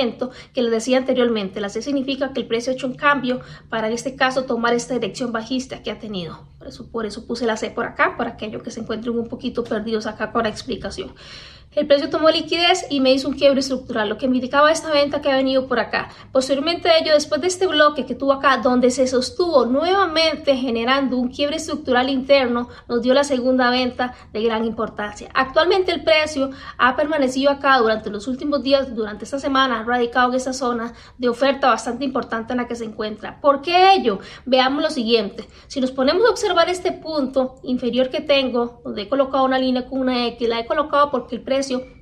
que 0.53 0.61
les 0.61 0.71
decía 0.71 0.97
anteriormente. 0.97 1.61
La 1.61 1.69
C 1.69 1.81
significa 1.81 2.33
que 2.33 2.41
el 2.41 2.47
precio 2.47 2.71
ha 2.71 2.75
hecho 2.75 2.87
un 2.87 2.95
cambio 2.95 3.41
para 3.69 3.87
en 3.87 3.93
este 3.93 4.15
caso 4.15 4.45
tomar 4.45 4.73
esta 4.73 4.93
dirección 4.93 5.31
bajista 5.31 5.83
que 5.83 5.91
ha 5.91 5.99
tenido. 5.99 6.47
Por 6.57 6.67
eso, 6.67 6.91
por 6.91 7.05
eso 7.05 7.25
puse 7.25 7.45
la 7.45 7.57
C 7.57 7.71
por 7.71 7.85
acá, 7.85 8.17
para 8.17 8.31
aquellos 8.31 8.63
que 8.63 8.71
se 8.71 8.81
encuentren 8.81 9.17
un 9.17 9.27
poquito 9.27 9.63
perdidos 9.63 10.05
acá 10.05 10.31
con 10.31 10.43
la 10.43 10.49
explicación. 10.49 11.13
El 11.73 11.87
precio 11.87 12.09
tomó 12.09 12.29
liquidez 12.29 12.85
y 12.89 12.99
me 12.99 13.13
hizo 13.13 13.29
un 13.29 13.35
quiebre 13.35 13.61
estructural, 13.61 14.09
lo 14.09 14.17
que 14.17 14.27
me 14.27 14.35
indicaba 14.35 14.73
esta 14.73 14.91
venta 14.91 15.21
que 15.21 15.31
ha 15.31 15.37
venido 15.37 15.67
por 15.69 15.79
acá. 15.79 16.09
Posteriormente 16.33 16.89
a 16.89 16.97
ello, 16.97 17.13
después 17.13 17.39
de 17.39 17.47
este 17.47 17.65
bloque 17.65 18.05
que 18.05 18.13
tuvo 18.13 18.33
acá, 18.33 18.57
donde 18.57 18.91
se 18.91 19.07
sostuvo 19.07 19.65
nuevamente 19.65 20.57
generando 20.57 21.15
un 21.15 21.29
quiebre 21.29 21.55
estructural 21.55 22.09
interno, 22.09 22.67
nos 22.89 23.01
dio 23.01 23.13
la 23.13 23.23
segunda 23.23 23.69
venta 23.69 24.13
de 24.33 24.43
gran 24.43 24.65
importancia. 24.65 25.29
Actualmente 25.33 25.93
el 25.93 26.03
precio 26.03 26.49
ha 26.77 26.97
permanecido 26.97 27.49
acá 27.49 27.77
durante 27.77 28.09
los 28.09 28.27
últimos 28.27 28.61
días, 28.63 28.93
durante 28.93 29.23
esta 29.23 29.39
semana, 29.39 29.85
radicado 29.85 30.31
en 30.31 30.35
esta 30.35 30.51
zona 30.51 30.91
de 31.17 31.29
oferta 31.29 31.69
bastante 31.69 32.03
importante 32.03 32.51
en 32.51 32.57
la 32.57 32.67
que 32.67 32.75
se 32.75 32.83
encuentra. 32.83 33.39
¿Por 33.39 33.61
qué 33.61 33.93
ello? 33.93 34.19
Veamos 34.45 34.83
lo 34.83 34.89
siguiente. 34.89 35.47
Si 35.67 35.79
nos 35.79 35.91
ponemos 35.91 36.27
a 36.27 36.31
observar 36.31 36.67
este 36.67 36.91
punto 36.91 37.61
inferior 37.63 38.09
que 38.09 38.19
tengo, 38.19 38.81
donde 38.83 39.03
he 39.03 39.07
colocado 39.07 39.45
una 39.45 39.57
línea 39.57 39.87
con 39.87 40.01
una 40.01 40.27
X, 40.27 40.49
la 40.49 40.59
he 40.59 40.65
colocado 40.65 41.09
porque 41.09 41.37
el 41.37 41.41
precio 41.41 41.60
precio 41.61 42.00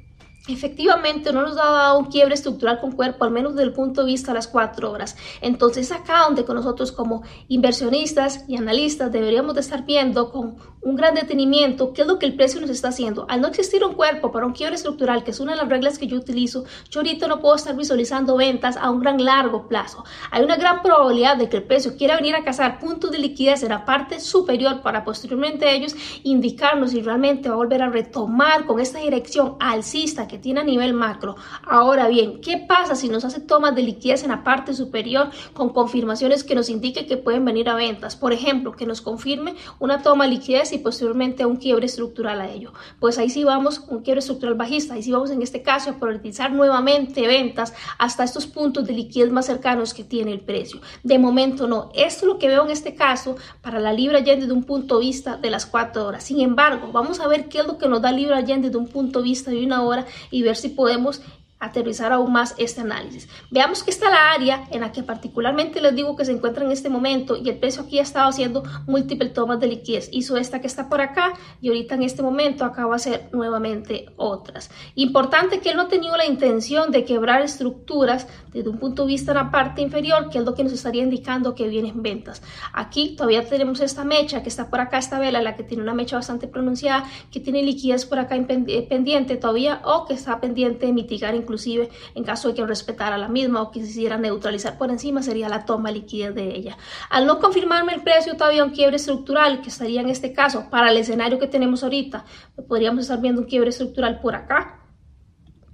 efectivamente 0.53 1.31
no 1.31 1.41
nos 1.41 1.55
dado 1.55 1.99
un 1.99 2.05
quiebre 2.05 2.35
estructural 2.35 2.79
con 2.79 2.91
cuerpo, 2.91 3.23
al 3.23 3.31
menos 3.31 3.53
desde 3.53 3.67
el 3.67 3.73
punto 3.73 4.01
de 4.01 4.07
vista 4.07 4.31
de 4.31 4.35
las 4.35 4.47
cuatro 4.47 4.91
horas. 4.91 5.15
Entonces 5.41 5.91
acá 5.91 6.23
donde 6.25 6.43
nosotros 6.53 6.91
como 6.91 7.23
inversionistas 7.47 8.45
y 8.47 8.57
analistas 8.57 9.11
deberíamos 9.11 9.55
de 9.55 9.61
estar 9.61 9.85
viendo 9.85 10.31
con 10.31 10.57
un 10.81 10.95
gran 10.95 11.13
detenimiento 11.13 11.93
qué 11.93 12.01
es 12.01 12.07
lo 12.07 12.19
que 12.19 12.25
el 12.25 12.35
precio 12.35 12.61
nos 12.61 12.69
está 12.69 12.89
haciendo. 12.89 13.25
Al 13.29 13.41
no 13.41 13.47
existir 13.47 13.83
un 13.83 13.93
cuerpo 13.93 14.31
para 14.31 14.45
un 14.45 14.53
quiebre 14.53 14.75
estructural, 14.75 15.23
que 15.23 15.31
es 15.31 15.39
una 15.39 15.51
de 15.51 15.57
las 15.57 15.69
reglas 15.69 15.99
que 15.99 16.07
yo 16.07 16.17
utilizo, 16.17 16.63
yo 16.89 17.01
ahorita 17.01 17.27
no 17.27 17.39
puedo 17.39 17.55
estar 17.55 17.75
visualizando 17.75 18.37
ventas 18.37 18.77
a 18.77 18.89
un 18.89 18.99
gran 18.99 19.23
largo 19.23 19.67
plazo. 19.67 20.03
Hay 20.31 20.43
una 20.43 20.55
gran 20.55 20.81
probabilidad 20.81 21.37
de 21.37 21.49
que 21.49 21.57
el 21.57 21.63
precio 21.63 21.97
quiera 21.97 22.15
venir 22.15 22.35
a 22.35 22.43
cazar 22.43 22.79
puntos 22.79 23.11
de 23.11 23.19
liquidez 23.19 23.63
en 23.63 23.69
la 23.69 23.85
parte 23.85 24.19
superior 24.19 24.81
para 24.81 25.03
posteriormente 25.03 25.73
ellos 25.73 25.95
indicarnos 26.23 26.91
si 26.91 27.01
realmente 27.01 27.49
va 27.49 27.55
a 27.55 27.57
volver 27.57 27.81
a 27.81 27.89
retomar 27.89 28.65
con 28.65 28.79
esta 28.79 28.99
dirección 28.99 29.55
alcista 29.59 30.27
que 30.27 30.38
tiene 30.39 30.61
a 30.61 30.63
nivel 30.63 30.93
macro. 30.93 31.35
Ahora 31.67 32.07
bien, 32.07 32.41
¿qué 32.41 32.57
pasa 32.57 32.95
si 32.95 33.09
nos 33.09 33.25
hace 33.25 33.39
tomas 33.39 33.75
de 33.75 33.83
liquidez 33.83 34.23
en 34.23 34.29
la 34.29 34.43
parte 34.43 34.73
superior 34.73 35.29
con 35.53 35.69
confirmaciones 35.69 36.43
que 36.43 36.55
nos 36.55 36.69
indique 36.69 37.05
que 37.05 37.17
pueden 37.17 37.45
venir 37.45 37.69
a 37.69 37.75
ventas? 37.75 38.15
Por 38.15 38.33
ejemplo, 38.33 38.71
que 38.71 38.85
nos 38.85 39.01
confirme 39.01 39.55
una 39.79 40.01
toma 40.01 40.25
de 40.25 40.31
liquidez 40.31 40.71
y 40.73 40.79
posteriormente 40.79 41.45
un 41.45 41.57
quiebre 41.57 41.85
estructural 41.85 42.41
a 42.41 42.49
ello. 42.49 42.73
Pues 42.99 43.17
ahí 43.17 43.29
sí 43.29 43.43
vamos, 43.43 43.83
un 43.87 44.01
quiebre 44.01 44.19
estructural 44.19 44.55
bajista, 44.55 44.95
ahí 44.95 45.03
sí 45.03 45.11
vamos 45.11 45.31
en 45.31 45.41
este 45.41 45.61
caso 45.61 45.91
a 45.91 45.99
priorizar 45.99 46.51
nuevamente 46.51 47.27
ventas 47.27 47.73
hasta 47.97 48.23
estos 48.23 48.47
puntos 48.47 48.85
de 48.85 48.93
liquidez 48.93 49.31
más 49.31 49.45
cercanos 49.45 49.93
que 49.93 50.03
tiene 50.03 50.31
el 50.31 50.41
precio. 50.41 50.81
De 51.03 51.19
momento 51.19 51.67
no. 51.67 51.91
Esto 51.93 52.25
es 52.25 52.33
lo 52.33 52.39
que 52.39 52.47
veo 52.47 52.65
en 52.65 52.71
este 52.71 52.95
caso 52.95 53.35
para 53.61 53.79
la 53.79 53.93
libra 53.93 54.19
yen 54.19 54.39
desde 54.39 54.53
un 54.53 54.63
punto 54.63 54.99
de 54.99 55.05
vista 55.05 55.37
de 55.37 55.49
las 55.49 55.65
cuatro 55.65 56.05
horas. 56.05 56.23
Sin 56.23 56.39
embargo, 56.39 56.91
vamos 56.91 57.19
a 57.19 57.27
ver 57.27 57.49
qué 57.49 57.59
es 57.59 57.67
lo 57.67 57.77
que 57.77 57.87
nos 57.87 58.01
da 58.01 58.11
libra 58.11 58.41
yen 58.41 58.61
desde 58.61 58.77
un 58.77 58.87
punto 58.87 59.19
de 59.19 59.25
vista 59.25 59.51
de 59.51 59.63
una 59.65 59.83
hora 59.83 60.05
y 60.31 60.41
ver 60.43 60.55
si 60.55 60.69
podemos 60.69 61.21
aterrizar 61.59 62.13
aún 62.13 62.31
más 62.31 62.55
este 62.57 62.81
análisis. 62.81 63.27
Veamos 63.51 63.83
que 63.83 63.91
está 63.91 64.09
la 64.09 64.31
área 64.31 64.63
en 64.71 64.81
la 64.81 64.91
que 64.91 65.03
particularmente 65.03 65.81
les 65.81 65.95
digo 65.95 66.15
que 66.15 66.25
se 66.25 66.31
encuentra 66.31 66.63
en 66.63 66.71
este 66.71 66.89
momento 66.89 67.35
y 67.35 67.49
el 67.49 67.57
precio 67.57 67.83
aquí 67.83 67.99
ha 67.99 68.03
estado 68.03 68.29
haciendo 68.29 68.63
múltiples 68.87 69.33
tomas 69.33 69.59
de 69.59 69.67
liquidez. 69.67 70.09
Hizo 70.11 70.37
esta 70.37 70.61
que 70.61 70.67
está 70.67 70.87
por 70.87 71.01
acá 71.01 71.33
y 71.61 71.67
ahorita 71.67 71.95
en 71.95 72.03
este 72.03 72.21
momento 72.21 72.63
acaba 72.63 72.91
de 72.91 72.95
hacer 72.95 73.29
nuevamente 73.33 74.07
otras. 74.15 74.71
Importante 74.95 75.59
que 75.59 75.71
él 75.71 75.77
no 75.77 75.83
ha 75.83 75.87
tenido 75.89 76.15
la 76.15 76.25
intención 76.25 76.91
de 76.91 77.03
quebrar 77.03 77.41
estructuras 77.41 78.27
desde 78.53 78.69
un 78.69 78.79
punto 78.79 79.03
de 79.03 79.09
vista 79.09 79.31
en 79.31 79.37
la 79.37 79.51
parte 79.51 79.81
inferior, 79.81 80.29
que 80.29 80.39
es 80.39 80.45
lo 80.45 80.55
que 80.55 80.63
nos 80.63 80.73
estaría 80.73 81.03
indicando 81.03 81.55
que 81.55 81.67
vienen 81.67 82.01
ventas. 82.01 82.41
Aquí 82.73 83.15
todavía 83.15 83.47
tenemos 83.47 83.81
esta 83.81 84.05
mecha 84.05 84.43
que 84.43 84.49
está 84.49 84.69
por 84.69 84.79
acá, 84.79 84.97
esta 84.97 85.19
vela, 85.19 85.41
la 85.41 85.55
que 85.55 85.63
tiene 85.63 85.83
una 85.83 85.93
mecha 85.93 86.15
bastante 86.15 86.47
pronunciada, 86.47 87.05
que 87.31 87.39
tiene 87.39 87.63
liquidez 87.63 88.05
por 88.05 88.19
acá 88.19 88.35
pendiente 88.47 89.35
todavía 89.35 89.81
o 89.83 90.05
que 90.05 90.13
está 90.13 90.39
pendiente 90.39 90.85
de 90.85 90.93
mitigar 90.93 91.35
inclusive 91.49 91.89
en 92.13 92.23
caso 92.23 92.49
de 92.49 92.53
que 92.53 92.65
respetara 92.65 93.17
la 93.17 93.27
misma 93.27 93.63
o 93.63 93.71
quisiera 93.71 94.17
neutralizar 94.17 94.77
por 94.77 94.91
encima 94.91 95.23
sería 95.23 95.49
la 95.49 95.65
toma 95.65 95.91
liquidez 95.91 96.35
de 96.35 96.55
ella. 96.55 96.77
Al 97.09 97.25
no 97.25 97.39
confirmarme 97.39 97.93
el 97.93 98.03
precio 98.03 98.37
todavía 98.37 98.63
un 98.63 98.69
quiebre 98.69 98.97
estructural 98.97 99.61
que 99.61 99.69
estaría 99.69 100.01
en 100.01 100.09
este 100.09 100.31
caso 100.31 100.69
para 100.69 100.91
el 100.91 100.97
escenario 100.97 101.39
que 101.39 101.47
tenemos 101.47 101.83
ahorita, 101.83 102.23
podríamos 102.67 103.01
estar 103.01 103.19
viendo 103.19 103.41
un 103.41 103.47
quiebre 103.47 103.69
estructural 103.69 104.19
por 104.19 104.35
acá 104.35 104.78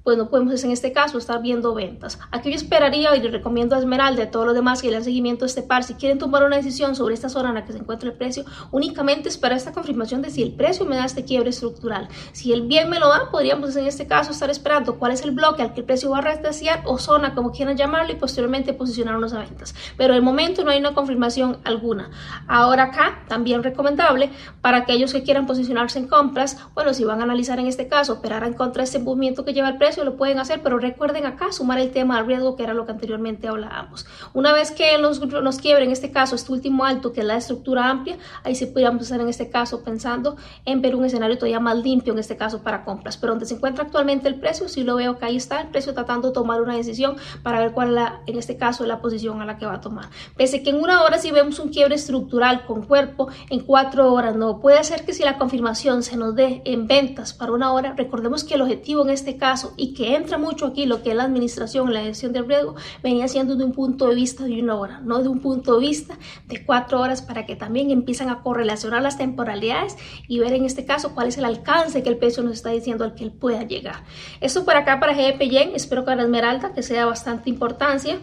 pues 0.06 0.20
no 0.20 0.30
podemos 0.30 0.64
en 0.64 0.70
este 0.70 0.94
caso 0.94 1.18
estar 1.18 1.42
viendo 1.42 1.74
ventas. 1.74 2.20
Aquí 2.30 2.52
yo 2.52 2.56
esperaría 2.56 3.16
y 3.16 3.22
le 3.22 3.32
recomiendo 3.32 3.76
a 3.76 3.80
Esmeralda 3.80 4.22
y 4.22 4.26
a 4.28 4.32
todos 4.32 4.46
los 4.46 4.54
demás 4.54 4.84
que 4.84 4.90
le 4.90 4.94
dan 4.94 5.04
seguimiento 5.04 5.46
a 5.46 5.48
este 5.48 5.64
par, 5.64 5.84
si 5.84 5.96
quieren 5.96 6.20
tomar 6.20 6.44
una 6.44 6.58
decisión 6.58 6.96
sobre 6.96 7.16
esta 7.16 7.28
zona 7.28 7.50
en 7.50 7.56
la 7.56 7.66
que 7.66 7.74
se 7.74 7.80
encuentra 7.80 8.10
el 8.10 8.16
precio, 8.16 8.46
únicamente 8.72 9.30
espera 9.30 9.56
esta 9.56 9.74
confirmación 9.74 10.22
de 10.22 10.30
si 10.30 10.44
el 10.44 10.54
precio 10.54 10.86
me 10.86 10.96
da 10.96 11.06
este 11.06 11.26
quiebre 11.26 11.50
estructural. 11.50 12.08
Si 12.34 12.54
el 12.54 12.68
bien 12.68 12.88
me 12.88 13.00
lo 13.00 13.10
da, 13.10 13.32
podríamos 13.32 13.76
en 13.76 13.88
este 13.88 14.06
caso 14.06 14.30
estar 14.32 14.52
esperando 14.52 15.00
cuál 15.00 15.12
es 15.12 15.24
el 15.24 15.32
bloque 15.32 15.64
al 15.64 15.74
que 15.74 15.80
el 15.80 15.88
precio 15.88 16.12
va 16.12 16.20
a 16.20 16.22
rastrear 16.22 16.84
o 16.86 17.00
zona, 17.00 17.34
como 17.34 17.52
quieran 17.52 17.76
llamarlo, 17.76 18.14
y 18.14 18.16
posteriormente 18.16 18.74
posicionarnos 18.74 19.34
a 19.34 19.40
ventas. 19.40 19.74
Pero 19.98 20.14
de 20.14 20.22
momento 20.22 20.64
no 20.64 20.70
hay 20.70 20.80
una 20.80 20.94
confirmación 20.94 21.58
alguna. 21.64 22.12
Ahora 22.48 22.84
acá, 22.84 23.24
también 23.28 23.64
recomendable 23.64 24.30
para 24.62 24.78
aquellos 24.78 25.12
que 25.12 25.24
quieran 25.24 25.48
posicionarse 25.48 25.98
en 25.98 26.08
compras, 26.08 26.58
bueno, 26.76 26.94
si 26.94 27.04
van 27.04 27.22
a 27.22 27.24
analizar 27.24 27.60
en 27.60 27.66
este 27.66 27.88
caso, 27.88 28.14
operar 28.14 28.44
en 28.44 28.54
contra 28.54 28.82
de 28.82 28.86
este 28.86 29.00
movimiento 29.00 29.44
que 29.44 29.54
lleva 29.54 29.70
el 29.70 29.78
precio, 29.78 29.95
lo 30.04 30.18
pueden 30.18 30.40
hacer, 30.40 30.62
pero 30.62 30.80
recuerden 30.80 31.26
acá 31.26 31.52
sumar 31.52 31.80
el 31.80 31.92
tema 31.92 32.18
al 32.18 32.26
riesgo 32.26 32.56
que 32.56 32.64
era 32.64 32.74
lo 32.74 32.86
que 32.86 32.92
anteriormente 32.92 33.48
hablábamos. 33.48 34.06
Una 34.34 34.54
vez 34.54 34.72
que 34.72 34.98
nos, 34.98 35.20
nos 35.22 35.60
quiebre, 35.60 35.86
en 35.86 35.92
este 35.92 36.12
caso, 36.12 36.36
este 36.36 36.52
último 36.52 36.86
alto, 36.86 37.14
que 37.14 37.22
es 37.22 37.26
la 37.26 37.38
estructura 37.38 37.90
amplia, 37.90 38.18
ahí 38.44 38.56
sí 38.56 38.66
podríamos 38.66 39.04
estar 39.04 39.20
en 39.20 39.30
este 39.30 39.50
caso 39.50 39.84
pensando 39.84 40.36
en 40.66 40.82
ver 40.82 40.96
un 40.96 41.06
escenario 41.06 41.38
todavía 41.38 41.60
más 41.60 41.78
limpio, 41.78 42.14
en 42.14 42.20
este 42.20 42.38
caso 42.38 42.62
para 42.62 42.84
compras. 42.84 43.18
Pero 43.18 43.34
donde 43.34 43.46
se 43.46 43.56
encuentra 43.56 43.84
actualmente 43.84 44.28
el 44.28 44.36
precio, 44.36 44.68
sí 44.68 44.84
lo 44.84 44.96
veo 44.96 45.18
que 45.18 45.26
ahí 45.26 45.38
está 45.38 45.62
el 45.62 45.68
precio 45.68 45.94
tratando 45.94 46.30
de 46.30 46.34
tomar 46.34 46.62
una 46.62 46.76
decisión 46.76 47.16
para 47.44 47.60
ver 47.60 47.72
cuál 47.72 47.90
es 47.90 47.94
la, 47.94 48.22
en 48.26 48.38
este 48.38 48.58
caso, 48.58 48.86
la 48.86 49.00
posición 49.00 49.42
a 49.42 49.46
la 49.46 49.58
que 49.58 49.66
va 49.66 49.76
a 49.76 49.82
tomar. 49.82 50.06
Pese 50.36 50.64
que 50.64 50.72
en 50.72 50.82
una 50.82 51.04
hora 51.04 51.18
si 51.18 51.32
vemos 51.32 51.60
un 51.60 51.70
quiebre 51.70 51.96
estructural 51.96 52.66
con 52.66 52.84
cuerpo, 52.84 53.30
en 53.50 53.62
cuatro 53.62 54.12
horas 54.14 54.36
no. 54.36 54.60
Puede 54.60 54.84
ser 54.84 55.06
que 55.06 55.14
si 55.14 55.24
la 55.24 55.38
confirmación 55.38 56.04
se 56.04 56.18
nos 56.18 56.36
dé 56.36 56.62
en 56.66 56.88
ventas 56.88 57.34
para 57.34 57.52
una 57.52 57.72
hora, 57.74 57.94
recordemos 57.96 58.44
que 58.44 58.56
el 58.56 58.62
objetivo 58.62 59.04
en 59.04 59.10
este 59.12 59.38
caso 59.38 59.74
y 59.78 59.85
que 59.94 60.16
entra 60.16 60.38
mucho 60.38 60.66
aquí 60.66 60.86
lo 60.86 61.04
que 61.04 61.12
es 61.12 61.16
la 61.16 61.24
administración, 61.24 61.94
la 61.94 62.02
gestión 62.02 62.34
del 62.34 62.48
riesgo, 62.48 62.76
venía 63.04 63.28
siendo 63.28 63.56
de 63.56 63.64
un 63.64 63.74
punto 63.74 64.08
de 64.08 64.16
vista 64.16 64.44
de 64.44 64.62
una 64.62 64.76
hora, 64.76 65.02
no 65.02 65.22
de 65.22 65.30
un 65.30 65.40
punto 65.40 65.80
de 65.80 65.88
vista 65.88 66.18
de 66.48 66.66
cuatro 66.66 67.00
horas 67.00 67.22
para 67.22 67.46
que 67.46 67.56
también 67.56 67.92
empiezan 67.92 68.30
a 68.30 68.42
correlacionar 68.42 69.02
las 69.02 69.18
temporalidades 69.18 69.98
y 70.28 70.40
ver 70.40 70.54
en 70.54 70.66
este 70.66 70.86
caso 70.86 71.14
cuál 71.14 71.28
es 71.28 71.38
el 71.38 71.46
alcance 71.46 72.04
que 72.04 72.10
el 72.10 72.18
peso 72.18 72.42
nos 72.42 72.54
está 72.54 72.70
diciendo 72.70 73.04
al 73.04 73.16
que 73.16 73.24
él 73.24 73.32
pueda 73.32 73.64
llegar. 73.64 74.04
Esto 74.42 74.66
por 74.66 74.76
acá 74.76 75.00
para 75.00 75.14
GP 75.14 75.50
Yen, 75.50 75.72
espero 75.76 76.02
que 76.02 76.06
para 76.06 76.24
Esmeralda 76.24 76.74
que 76.74 76.84
sea 76.84 77.06
bastante 77.06 77.50
importancia 77.50 78.20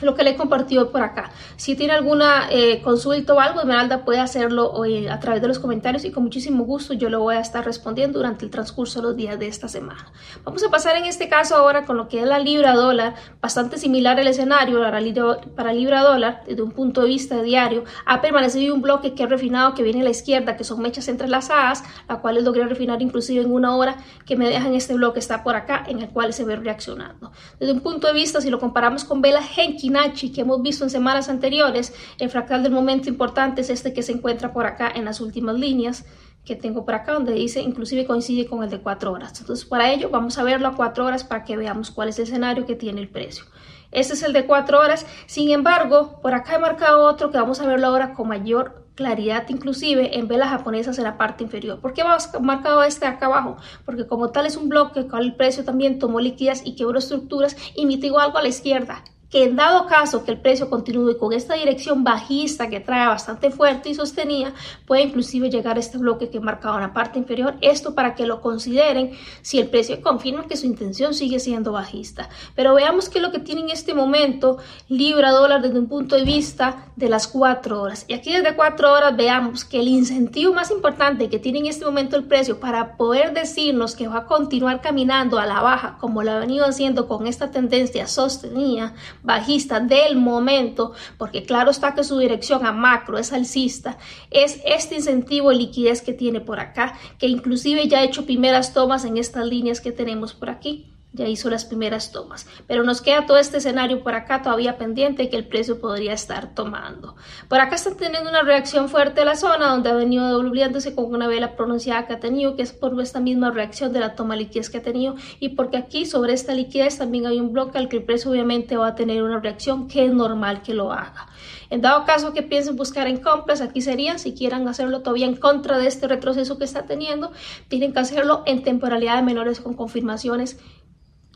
lo 0.00 0.14
que 0.14 0.24
le 0.24 0.30
he 0.30 0.36
compartido 0.36 0.90
por 0.90 1.02
acá. 1.02 1.30
Si 1.56 1.76
tiene 1.76 1.94
alguna 1.94 2.48
eh, 2.50 2.82
consulta 2.82 3.34
o 3.34 3.40
algo, 3.40 3.60
Esmeralda 3.60 4.04
puede 4.04 4.20
hacerlo 4.20 4.70
hoy 4.72 5.06
a 5.06 5.18
través 5.20 5.42
de 5.42 5.48
los 5.48 5.58
comentarios 5.58 6.04
y 6.04 6.10
con 6.10 6.24
muchísimo 6.24 6.64
gusto 6.64 6.94
yo 6.94 7.08
lo 7.08 7.20
voy 7.20 7.36
a 7.36 7.40
estar 7.40 7.64
respondiendo 7.64 8.18
durante 8.18 8.44
el 8.44 8.50
transcurso 8.50 9.00
de 9.00 9.08
los 9.08 9.16
días 9.16 9.38
de 9.38 9.46
esta 9.48 9.68
semana. 9.68 10.12
Vamos 10.44 10.62
a 10.64 10.70
pasar 10.70 10.96
en 10.96 11.04
este 11.04 11.28
caso 11.28 11.56
ahora 11.56 11.84
con 11.84 11.96
lo 11.96 12.08
que 12.08 12.20
es 12.20 12.26
la 12.26 12.38
libra 12.38 12.74
dólar, 12.74 13.14
bastante 13.40 13.78
similar 13.78 14.18
el 14.20 14.28
escenario 14.28 14.80
para 14.80 15.00
libra, 15.00 15.72
libra 15.72 16.02
dólar 16.02 16.42
desde 16.46 16.62
un 16.62 16.72
punto 16.72 17.02
de 17.02 17.08
vista 17.08 17.42
diario. 17.42 17.84
Ha 18.04 18.20
permanecido 18.20 18.74
un 18.74 18.82
bloque 18.82 19.14
que 19.14 19.22
he 19.22 19.26
refinado 19.26 19.74
que 19.74 19.82
viene 19.82 20.00
a 20.00 20.04
la 20.04 20.10
izquierda, 20.10 20.56
que 20.56 20.64
son 20.64 20.80
mechas 20.80 21.08
entrelazadas, 21.08 21.82
la 22.08 22.20
cual 22.20 22.42
logré 22.44 22.64
refinar 22.64 23.02
inclusive 23.02 23.44
en 23.44 23.52
una 23.52 23.76
hora 23.76 23.96
que 24.24 24.36
me 24.36 24.48
dejan 24.48 24.74
este 24.74 24.94
bloque 24.94 25.18
está 25.18 25.42
por 25.42 25.56
acá 25.56 25.84
en 25.86 26.00
el 26.00 26.08
cual 26.08 26.32
se 26.32 26.44
ve 26.44 26.56
reaccionando. 26.56 27.32
Desde 27.58 27.72
un 27.72 27.80
punto 27.80 28.06
de 28.06 28.12
vista, 28.12 28.40
si 28.40 28.50
lo 28.50 28.58
comparamos 28.58 29.04
con 29.04 29.20
vela 29.20 29.42
Genki, 29.90 30.32
que 30.32 30.42
hemos 30.42 30.62
visto 30.62 30.84
en 30.84 30.90
semanas 30.90 31.28
anteriores, 31.28 31.94
el 32.18 32.30
fractal 32.30 32.62
del 32.62 32.72
momento 32.72 33.08
importante 33.08 33.60
es 33.60 33.70
este 33.70 33.92
que 33.92 34.02
se 34.02 34.12
encuentra 34.12 34.52
por 34.52 34.66
acá 34.66 34.90
en 34.94 35.04
las 35.04 35.20
últimas 35.20 35.56
líneas 35.56 36.04
que 36.44 36.56
tengo 36.56 36.84
por 36.84 36.94
acá, 36.94 37.12
donde 37.12 37.32
dice 37.32 37.60
inclusive 37.60 38.06
coincide 38.06 38.46
con 38.46 38.62
el 38.62 38.70
de 38.70 38.80
cuatro 38.80 39.12
horas. 39.12 39.38
Entonces, 39.40 39.64
para 39.64 39.92
ello 39.92 40.08
vamos 40.10 40.38
a 40.38 40.44
verlo 40.44 40.68
a 40.68 40.76
cuatro 40.76 41.04
horas 41.04 41.24
para 41.24 41.44
que 41.44 41.56
veamos 41.56 41.90
cuál 41.90 42.08
es 42.08 42.18
el 42.18 42.24
escenario 42.24 42.64
que 42.66 42.76
tiene 42.76 43.00
el 43.00 43.08
precio. 43.08 43.44
Este 43.90 44.14
es 44.14 44.22
el 44.22 44.32
de 44.32 44.46
cuatro 44.46 44.78
horas. 44.78 45.06
Sin 45.26 45.50
embargo, 45.50 46.20
por 46.22 46.34
acá 46.34 46.54
he 46.54 46.58
marcado 46.58 47.04
otro 47.04 47.30
que 47.30 47.38
vamos 47.38 47.60
a 47.60 47.66
verlo 47.66 47.88
ahora 47.88 48.14
con 48.14 48.28
mayor 48.28 48.86
claridad 48.94 49.46
inclusive 49.50 50.18
en 50.18 50.26
velas 50.26 50.48
japonesas 50.48 50.96
en 50.98 51.04
la 51.04 51.18
parte 51.18 51.44
inferior. 51.44 51.80
¿Por 51.80 51.92
qué 51.92 52.00
hemos 52.00 52.30
marcado 52.40 52.82
este 52.82 53.06
acá 53.06 53.26
abajo? 53.26 53.56
Porque 53.84 54.06
como 54.06 54.30
tal 54.30 54.46
es 54.46 54.56
un 54.56 54.68
bloque 54.68 55.06
con 55.06 55.20
el 55.20 55.34
precio 55.34 55.64
también 55.64 55.98
tomó 55.98 56.18
liquidez 56.18 56.62
y 56.64 56.76
quebró 56.76 56.98
estructuras 56.98 57.56
y 57.74 57.86
mitigó 57.86 58.18
algo 58.20 58.38
a 58.38 58.42
la 58.42 58.48
izquierda 58.48 59.04
que 59.30 59.44
en 59.44 59.56
dado 59.56 59.86
caso 59.86 60.24
que 60.24 60.30
el 60.30 60.40
precio 60.40 60.70
continúe 60.70 61.18
con 61.18 61.32
esta 61.32 61.54
dirección 61.54 62.04
bajista 62.04 62.68
que 62.68 62.80
trae 62.80 63.06
bastante 63.06 63.50
fuerte 63.50 63.88
y 63.88 63.94
sostenida, 63.94 64.52
puede 64.86 65.02
inclusive 65.02 65.50
llegar 65.50 65.76
a 65.76 65.80
este 65.80 65.98
bloque 65.98 66.28
que 66.28 66.38
he 66.38 66.40
marcado 66.40 66.76
en 66.76 66.82
la 66.82 66.92
parte 66.92 67.18
inferior. 67.18 67.56
Esto 67.60 67.94
para 67.94 68.14
que 68.14 68.26
lo 68.26 68.40
consideren 68.40 69.12
si 69.42 69.58
el 69.58 69.68
precio 69.68 70.00
confirma 70.00 70.46
que 70.46 70.56
su 70.56 70.66
intención 70.66 71.14
sigue 71.14 71.40
siendo 71.40 71.72
bajista. 71.72 72.28
Pero 72.54 72.74
veamos 72.74 73.08
qué 73.08 73.18
es 73.18 73.22
lo 73.22 73.32
que 73.32 73.40
tiene 73.40 73.62
en 73.62 73.70
este 73.70 73.94
momento 73.94 74.58
libra 74.88 75.32
dólar 75.32 75.62
desde 75.62 75.78
un 75.78 75.88
punto 75.88 76.16
de 76.16 76.24
vista 76.24 76.86
de 76.96 77.08
las 77.08 77.26
cuatro 77.26 77.82
horas. 77.82 78.04
Y 78.08 78.14
aquí 78.14 78.32
desde 78.32 78.54
cuatro 78.54 78.92
horas 78.92 79.16
veamos 79.16 79.64
que 79.64 79.80
el 79.80 79.88
incentivo 79.88 80.54
más 80.54 80.70
importante 80.70 81.28
que 81.28 81.38
tiene 81.38 81.58
en 81.58 81.66
este 81.66 81.84
momento 81.84 82.16
el 82.16 82.24
precio 82.24 82.60
para 82.60 82.96
poder 82.96 83.32
decirnos 83.32 83.96
que 83.96 84.08
va 84.08 84.18
a 84.18 84.26
continuar 84.26 84.80
caminando 84.80 85.38
a 85.38 85.46
la 85.46 85.60
baja 85.60 85.96
como 85.98 86.22
lo 86.22 86.32
ha 86.32 86.38
venido 86.38 86.64
haciendo 86.64 87.08
con 87.08 87.26
esta 87.26 87.50
tendencia 87.50 88.06
sostenida 88.06 88.94
bajista 89.26 89.80
del 89.80 90.16
momento, 90.16 90.92
porque 91.18 91.42
claro 91.42 91.70
está 91.70 91.94
que 91.94 92.04
su 92.04 92.18
dirección 92.18 92.64
a 92.64 92.72
macro 92.72 93.18
es 93.18 93.32
alcista, 93.32 93.98
es 94.30 94.60
este 94.64 94.94
incentivo 94.94 95.50
de 95.50 95.56
liquidez 95.56 96.00
que 96.00 96.14
tiene 96.14 96.40
por 96.40 96.60
acá, 96.60 96.98
que 97.18 97.26
inclusive 97.26 97.88
ya 97.88 97.98
ha 97.98 98.04
hecho 98.04 98.24
primeras 98.24 98.72
tomas 98.72 99.04
en 99.04 99.18
estas 99.18 99.44
líneas 99.44 99.80
que 99.80 99.92
tenemos 99.92 100.32
por 100.32 100.48
aquí 100.48 100.95
ya 101.16 101.26
hizo 101.26 101.50
las 101.50 101.64
primeras 101.64 102.12
tomas. 102.12 102.46
Pero 102.66 102.84
nos 102.84 103.00
queda 103.00 103.26
todo 103.26 103.38
este 103.38 103.56
escenario 103.56 104.02
por 104.02 104.14
acá 104.14 104.42
todavía 104.42 104.78
pendiente 104.78 105.28
que 105.28 105.36
el 105.36 105.48
precio 105.48 105.80
podría 105.80 106.12
estar 106.12 106.54
tomando. 106.54 107.16
Por 107.48 107.58
acá 107.58 107.74
está 107.74 107.96
teniendo 107.96 108.30
una 108.30 108.42
reacción 108.42 108.88
fuerte 108.88 109.20
de 109.20 109.26
la 109.26 109.36
zona 109.36 109.70
donde 109.70 109.90
ha 109.90 109.94
venido 109.94 110.28
devolviéndose 110.28 110.94
con 110.94 111.06
una 111.06 111.26
vela 111.26 111.56
pronunciada 111.56 112.06
que 112.06 112.12
ha 112.12 112.20
tenido, 112.20 112.54
que 112.54 112.62
es 112.62 112.72
por 112.72 113.00
esta 113.00 113.20
misma 113.20 113.50
reacción 113.50 113.92
de 113.92 114.00
la 114.00 114.14
toma 114.14 114.36
liquidez 114.36 114.70
que 114.70 114.78
ha 114.78 114.82
tenido 114.82 115.16
y 115.40 115.50
porque 115.50 115.76
aquí 115.76 116.06
sobre 116.06 116.32
esta 116.32 116.54
liquidez 116.54 116.98
también 116.98 117.26
hay 117.26 117.40
un 117.40 117.52
bloque 117.52 117.78
al 117.78 117.88
que 117.88 117.96
el 117.96 118.04
precio 118.04 118.30
obviamente 118.30 118.76
va 118.76 118.88
a 118.88 118.94
tener 118.94 119.22
una 119.22 119.40
reacción 119.40 119.88
que 119.88 120.04
es 120.04 120.12
normal 120.12 120.62
que 120.62 120.74
lo 120.74 120.92
haga. 120.92 121.28
En 121.68 121.80
dado 121.80 122.04
caso 122.04 122.32
que 122.32 122.42
piensen 122.42 122.76
buscar 122.76 123.08
en 123.08 123.18
compras, 123.18 123.60
aquí 123.60 123.80
serían, 123.80 124.18
si 124.18 124.34
quieran 124.34 124.68
hacerlo 124.68 125.00
todavía 125.00 125.26
en 125.26 125.36
contra 125.36 125.78
de 125.78 125.88
este 125.88 126.06
retroceso 126.06 126.58
que 126.58 126.64
está 126.64 126.82
teniendo, 126.82 127.32
tienen 127.68 127.92
que 127.92 127.98
hacerlo 127.98 128.42
en 128.46 128.62
temporalidades 128.62 129.24
menores 129.24 129.60
con 129.60 129.74
confirmaciones 129.74 130.58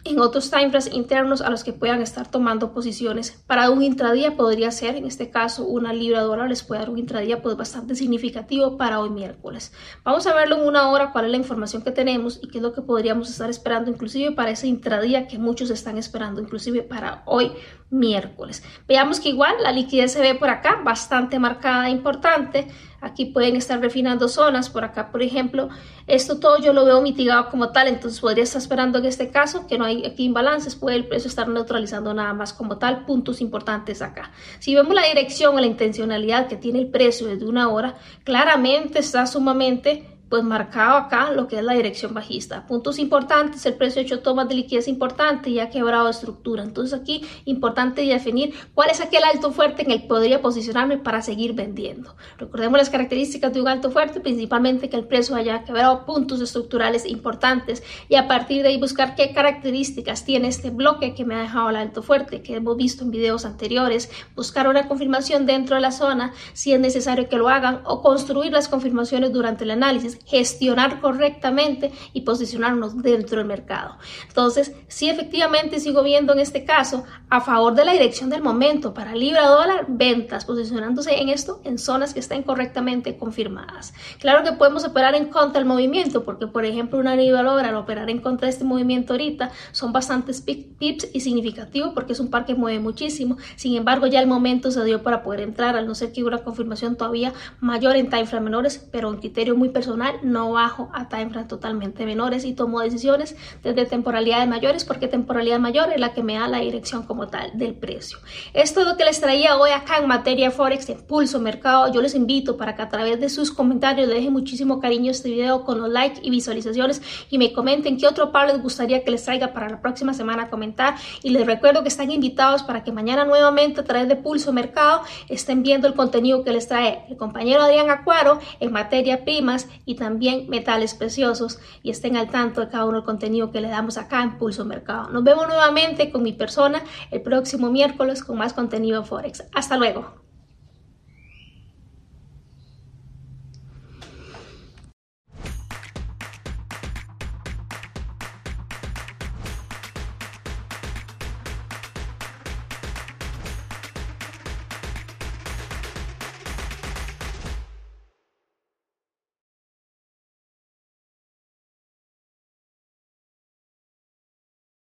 en 0.04 0.18
otros 0.20 0.50
timeframes 0.50 0.92
internos 0.92 1.40
a 1.40 1.50
los 1.50 1.64
que 1.64 1.72
puedan 1.72 2.00
estar 2.00 2.30
tomando 2.30 2.72
posiciones. 2.72 3.42
Para 3.46 3.70
un 3.70 3.82
intradía 3.82 4.36
podría 4.36 4.70
ser, 4.70 4.96
en 4.96 5.06
este 5.06 5.30
caso, 5.30 5.66
una 5.66 5.92
libra 5.92 6.22
dólar 6.22 6.48
les 6.48 6.62
puede 6.62 6.80
dar 6.80 6.90
un 6.90 6.98
intradía 6.98 7.42
pues 7.42 7.56
bastante 7.56 7.94
significativo 7.94 8.76
para 8.76 9.00
hoy 9.00 9.10
miércoles. 9.10 9.72
Vamos 10.04 10.26
a 10.26 10.34
verlo 10.34 10.56
en 10.56 10.66
una 10.66 10.90
hora 10.90 11.12
cuál 11.12 11.26
es 11.26 11.30
la 11.30 11.36
información 11.36 11.82
que 11.82 11.90
tenemos 11.90 12.40
y 12.42 12.48
qué 12.48 12.58
es 12.58 12.62
lo 12.62 12.72
que 12.72 12.82
podríamos 12.82 13.28
estar 13.28 13.50
esperando 13.50 13.90
inclusive 13.90 14.32
para 14.32 14.50
ese 14.50 14.66
intradía 14.66 15.26
que 15.26 15.38
muchos 15.38 15.70
están 15.70 15.98
esperando 15.98 16.40
inclusive 16.40 16.82
para 16.82 17.22
hoy 17.26 17.52
miércoles. 17.90 18.62
Veamos 18.86 19.20
que 19.20 19.30
igual 19.30 19.54
la 19.62 19.72
liquidez 19.72 20.12
se 20.12 20.20
ve 20.20 20.34
por 20.34 20.48
acá 20.48 20.80
bastante 20.84 21.38
marcada 21.38 21.88
e 21.88 21.90
importante. 21.90 22.68
Aquí 23.00 23.26
pueden 23.26 23.56
estar 23.56 23.80
refinando 23.80 24.28
zonas, 24.28 24.68
por 24.70 24.84
acá 24.84 25.10
por 25.10 25.22
ejemplo, 25.22 25.68
esto 26.06 26.38
todo 26.38 26.58
yo 26.58 26.72
lo 26.72 26.84
veo 26.84 27.00
mitigado 27.00 27.48
como 27.48 27.70
tal, 27.70 27.88
entonces 27.88 28.20
podría 28.20 28.44
estar 28.44 28.60
esperando 28.60 28.98
en 28.98 29.06
este 29.06 29.30
caso 29.30 29.66
que 29.66 29.78
no 29.78 29.84
hay 29.84 30.04
aquí 30.04 30.24
imbalances, 30.24 30.76
puede 30.76 30.96
el 30.96 31.06
precio 31.06 31.28
estar 31.28 31.48
neutralizando 31.48 32.12
nada 32.12 32.34
más 32.34 32.52
como 32.52 32.78
tal, 32.78 33.04
puntos 33.06 33.40
importantes 33.40 34.02
acá. 34.02 34.30
Si 34.58 34.74
vemos 34.74 34.94
la 34.94 35.06
dirección 35.06 35.56
o 35.56 35.60
la 35.60 35.66
intencionalidad 35.66 36.48
que 36.48 36.56
tiene 36.56 36.80
el 36.80 36.88
precio 36.88 37.26
desde 37.26 37.46
una 37.46 37.68
hora, 37.68 37.96
claramente 38.24 38.98
está 38.98 39.26
sumamente 39.26 40.19
pues 40.30 40.44
marcado 40.44 40.96
acá 40.96 41.32
lo 41.32 41.48
que 41.48 41.58
es 41.58 41.64
la 41.64 41.74
dirección 41.74 42.14
bajista. 42.14 42.64
Puntos 42.68 43.00
importantes, 43.00 43.66
el 43.66 43.74
precio 43.74 44.00
hecho 44.00 44.20
tomas 44.20 44.48
de 44.48 44.54
liquidez 44.54 44.86
importante 44.86 45.50
y 45.50 45.58
ha 45.58 45.70
quebrado 45.70 46.08
estructura. 46.08 46.62
Entonces 46.62 46.98
aquí 46.98 47.26
importante 47.44 48.02
definir 48.02 48.54
cuál 48.72 48.90
es 48.90 49.00
aquel 49.00 49.24
alto 49.24 49.50
fuerte 49.50 49.82
en 49.82 49.90
el 49.90 50.02
que 50.02 50.08
podría 50.08 50.40
posicionarme 50.40 50.98
para 50.98 51.20
seguir 51.20 51.54
vendiendo. 51.54 52.14
Recordemos 52.38 52.78
las 52.78 52.90
características 52.90 53.52
de 53.52 53.60
un 53.60 53.66
alto 53.66 53.90
fuerte, 53.90 54.20
principalmente 54.20 54.88
que 54.88 54.96
el 54.96 55.04
precio 55.04 55.34
haya 55.34 55.64
quebrado 55.64 56.06
puntos 56.06 56.40
estructurales 56.40 57.06
importantes 57.06 57.82
y 58.08 58.14
a 58.14 58.28
partir 58.28 58.62
de 58.62 58.68
ahí 58.68 58.78
buscar 58.78 59.16
qué 59.16 59.32
características 59.32 60.24
tiene 60.24 60.46
este 60.46 60.70
bloque 60.70 61.14
que 61.14 61.24
me 61.24 61.34
ha 61.34 61.40
dejado 61.40 61.70
el 61.70 61.76
alto 61.76 62.04
fuerte, 62.04 62.40
que 62.40 62.54
hemos 62.54 62.76
visto 62.76 63.02
en 63.02 63.10
videos 63.10 63.44
anteriores, 63.44 64.08
buscar 64.36 64.68
una 64.68 64.86
confirmación 64.86 65.44
dentro 65.44 65.74
de 65.74 65.82
la 65.82 65.90
zona 65.90 66.32
si 66.52 66.72
es 66.72 66.78
necesario 66.78 67.28
que 67.28 67.36
lo 67.36 67.48
hagan 67.48 67.80
o 67.84 68.00
construir 68.00 68.52
las 68.52 68.68
confirmaciones 68.68 69.32
durante 69.32 69.64
el 69.64 69.72
análisis 69.72 70.19
gestionar 70.26 71.00
correctamente 71.00 71.90
y 72.12 72.22
posicionarnos 72.22 73.02
dentro 73.02 73.38
del 73.38 73.46
mercado. 73.46 73.96
Entonces, 74.28 74.72
si 74.88 75.08
efectivamente 75.08 75.80
sigo 75.80 76.02
viendo 76.02 76.32
en 76.32 76.40
este 76.40 76.64
caso 76.64 77.04
a 77.28 77.40
favor 77.40 77.74
de 77.74 77.84
la 77.84 77.92
dirección 77.92 78.30
del 78.30 78.42
momento 78.42 78.94
para 78.94 79.14
libra 79.14 79.46
dólar, 79.46 79.86
ventas, 79.88 80.44
posicionándose 80.44 81.20
en 81.20 81.28
esto 81.28 81.60
en 81.64 81.78
zonas 81.78 82.14
que 82.14 82.20
estén 82.20 82.42
correctamente 82.42 83.16
confirmadas. 83.16 83.92
Claro 84.18 84.44
que 84.44 84.52
podemos 84.52 84.84
operar 84.84 85.14
en 85.14 85.26
contra 85.26 85.60
del 85.60 85.68
movimiento, 85.68 86.24
porque 86.24 86.46
por 86.46 86.64
ejemplo 86.64 86.98
una 86.98 87.16
libra 87.16 87.42
dólar 87.42 87.66
al 87.66 87.76
operar 87.76 88.10
en 88.10 88.20
contra 88.20 88.46
de 88.46 88.50
este 88.50 88.64
movimiento 88.64 89.14
ahorita 89.14 89.50
son 89.72 89.92
bastantes 89.92 90.40
pips 90.40 91.08
y 91.12 91.20
significativo 91.20 91.94
porque 91.94 92.12
es 92.12 92.20
un 92.20 92.30
par 92.30 92.44
que 92.44 92.54
mueve 92.54 92.80
muchísimo. 92.80 93.36
Sin 93.56 93.76
embargo, 93.76 94.06
ya 94.06 94.20
el 94.20 94.26
momento 94.26 94.70
se 94.70 94.84
dio 94.84 95.02
para 95.02 95.22
poder 95.22 95.40
entrar, 95.40 95.76
al 95.76 95.86
no 95.86 95.94
ser 95.94 96.12
que 96.12 96.22
hubiera 96.22 96.36
una 96.36 96.44
confirmación 96.44 96.96
todavía 96.96 97.32
mayor 97.60 97.96
en 97.96 98.10
timeframe 98.10 98.44
menores, 98.44 98.86
pero 98.90 99.08
un 99.08 99.18
criterio 99.18 99.56
muy 99.56 99.68
personal 99.68 100.09
no 100.22 100.52
bajo 100.52 100.90
a 100.92 101.08
timeframes 101.08 101.48
totalmente 101.48 102.04
menores 102.06 102.44
y 102.44 102.54
tomo 102.54 102.80
decisiones 102.80 103.36
desde 103.62 103.86
temporalidades 103.86 104.48
mayores 104.48 104.84
porque 104.84 105.08
temporalidad 105.08 105.58
mayor 105.58 105.92
es 105.92 106.00
la 106.00 106.12
que 106.12 106.22
me 106.22 106.34
da 106.34 106.48
la 106.48 106.58
dirección 106.58 107.04
como 107.04 107.28
tal 107.28 107.50
del 107.54 107.74
precio. 107.74 108.18
Esto 108.54 108.80
es 108.80 108.86
lo 108.86 108.96
que 108.96 109.04
les 109.04 109.20
traía 109.20 109.56
hoy 109.56 109.70
acá 109.70 109.98
en 109.98 110.08
materia 110.08 110.50
Forex 110.50 110.86
de 110.86 110.94
Pulso 110.94 111.40
Mercado. 111.40 111.92
Yo 111.92 112.02
les 112.02 112.14
invito 112.14 112.56
para 112.56 112.74
que 112.74 112.82
a 112.82 112.88
través 112.88 113.20
de 113.20 113.28
sus 113.28 113.50
comentarios 113.50 114.08
dejen 114.08 114.32
muchísimo 114.32 114.80
cariño 114.80 115.10
este 115.10 115.30
video 115.30 115.64
con 115.64 115.80
los 115.80 115.88
likes 115.88 116.20
y 116.22 116.30
visualizaciones 116.30 117.02
y 117.30 117.38
me 117.38 117.52
comenten 117.52 117.96
qué 117.96 118.06
otro 118.06 118.32
par 118.32 118.48
les 118.48 118.62
gustaría 118.62 119.04
que 119.04 119.10
les 119.10 119.24
traiga 119.24 119.52
para 119.52 119.68
la 119.68 119.80
próxima 119.80 120.14
semana 120.14 120.44
a 120.44 120.50
comentar 120.50 120.96
y 121.22 121.30
les 121.30 121.46
recuerdo 121.46 121.82
que 121.82 121.88
están 121.88 122.10
invitados 122.10 122.62
para 122.62 122.84
que 122.84 122.92
mañana 122.92 123.24
nuevamente 123.24 123.80
a 123.80 123.84
través 123.84 124.08
de 124.08 124.16
Pulso 124.16 124.52
Mercado 124.52 125.02
estén 125.28 125.62
viendo 125.62 125.86
el 125.86 125.94
contenido 125.94 126.44
que 126.44 126.52
les 126.52 126.68
trae 126.68 127.04
el 127.08 127.16
compañero 127.16 127.62
Adrián 127.62 127.90
Acuaro 127.90 128.38
en 128.58 128.72
materia 128.72 129.24
primas 129.24 129.68
y 129.84 129.94
también 130.00 130.48
metales 130.48 130.94
preciosos 130.94 131.60
y 131.82 131.90
estén 131.90 132.16
al 132.16 132.30
tanto 132.30 132.60
de 132.60 132.68
cada 132.68 132.86
uno 132.86 132.96
del 132.96 133.04
contenido 133.04 133.52
que 133.52 133.60
le 133.60 133.68
damos 133.68 133.98
acá 133.98 134.22
en 134.22 134.38
Pulso 134.38 134.64
Mercado. 134.64 135.10
Nos 135.10 135.22
vemos 135.22 135.46
nuevamente 135.46 136.10
con 136.10 136.22
mi 136.24 136.32
persona 136.32 136.82
el 137.12 137.20
próximo 137.20 137.70
miércoles 137.70 138.24
con 138.24 138.38
más 138.38 138.54
contenido 138.54 139.04
Forex. 139.04 139.44
Hasta 139.54 139.76
luego. 139.76 140.29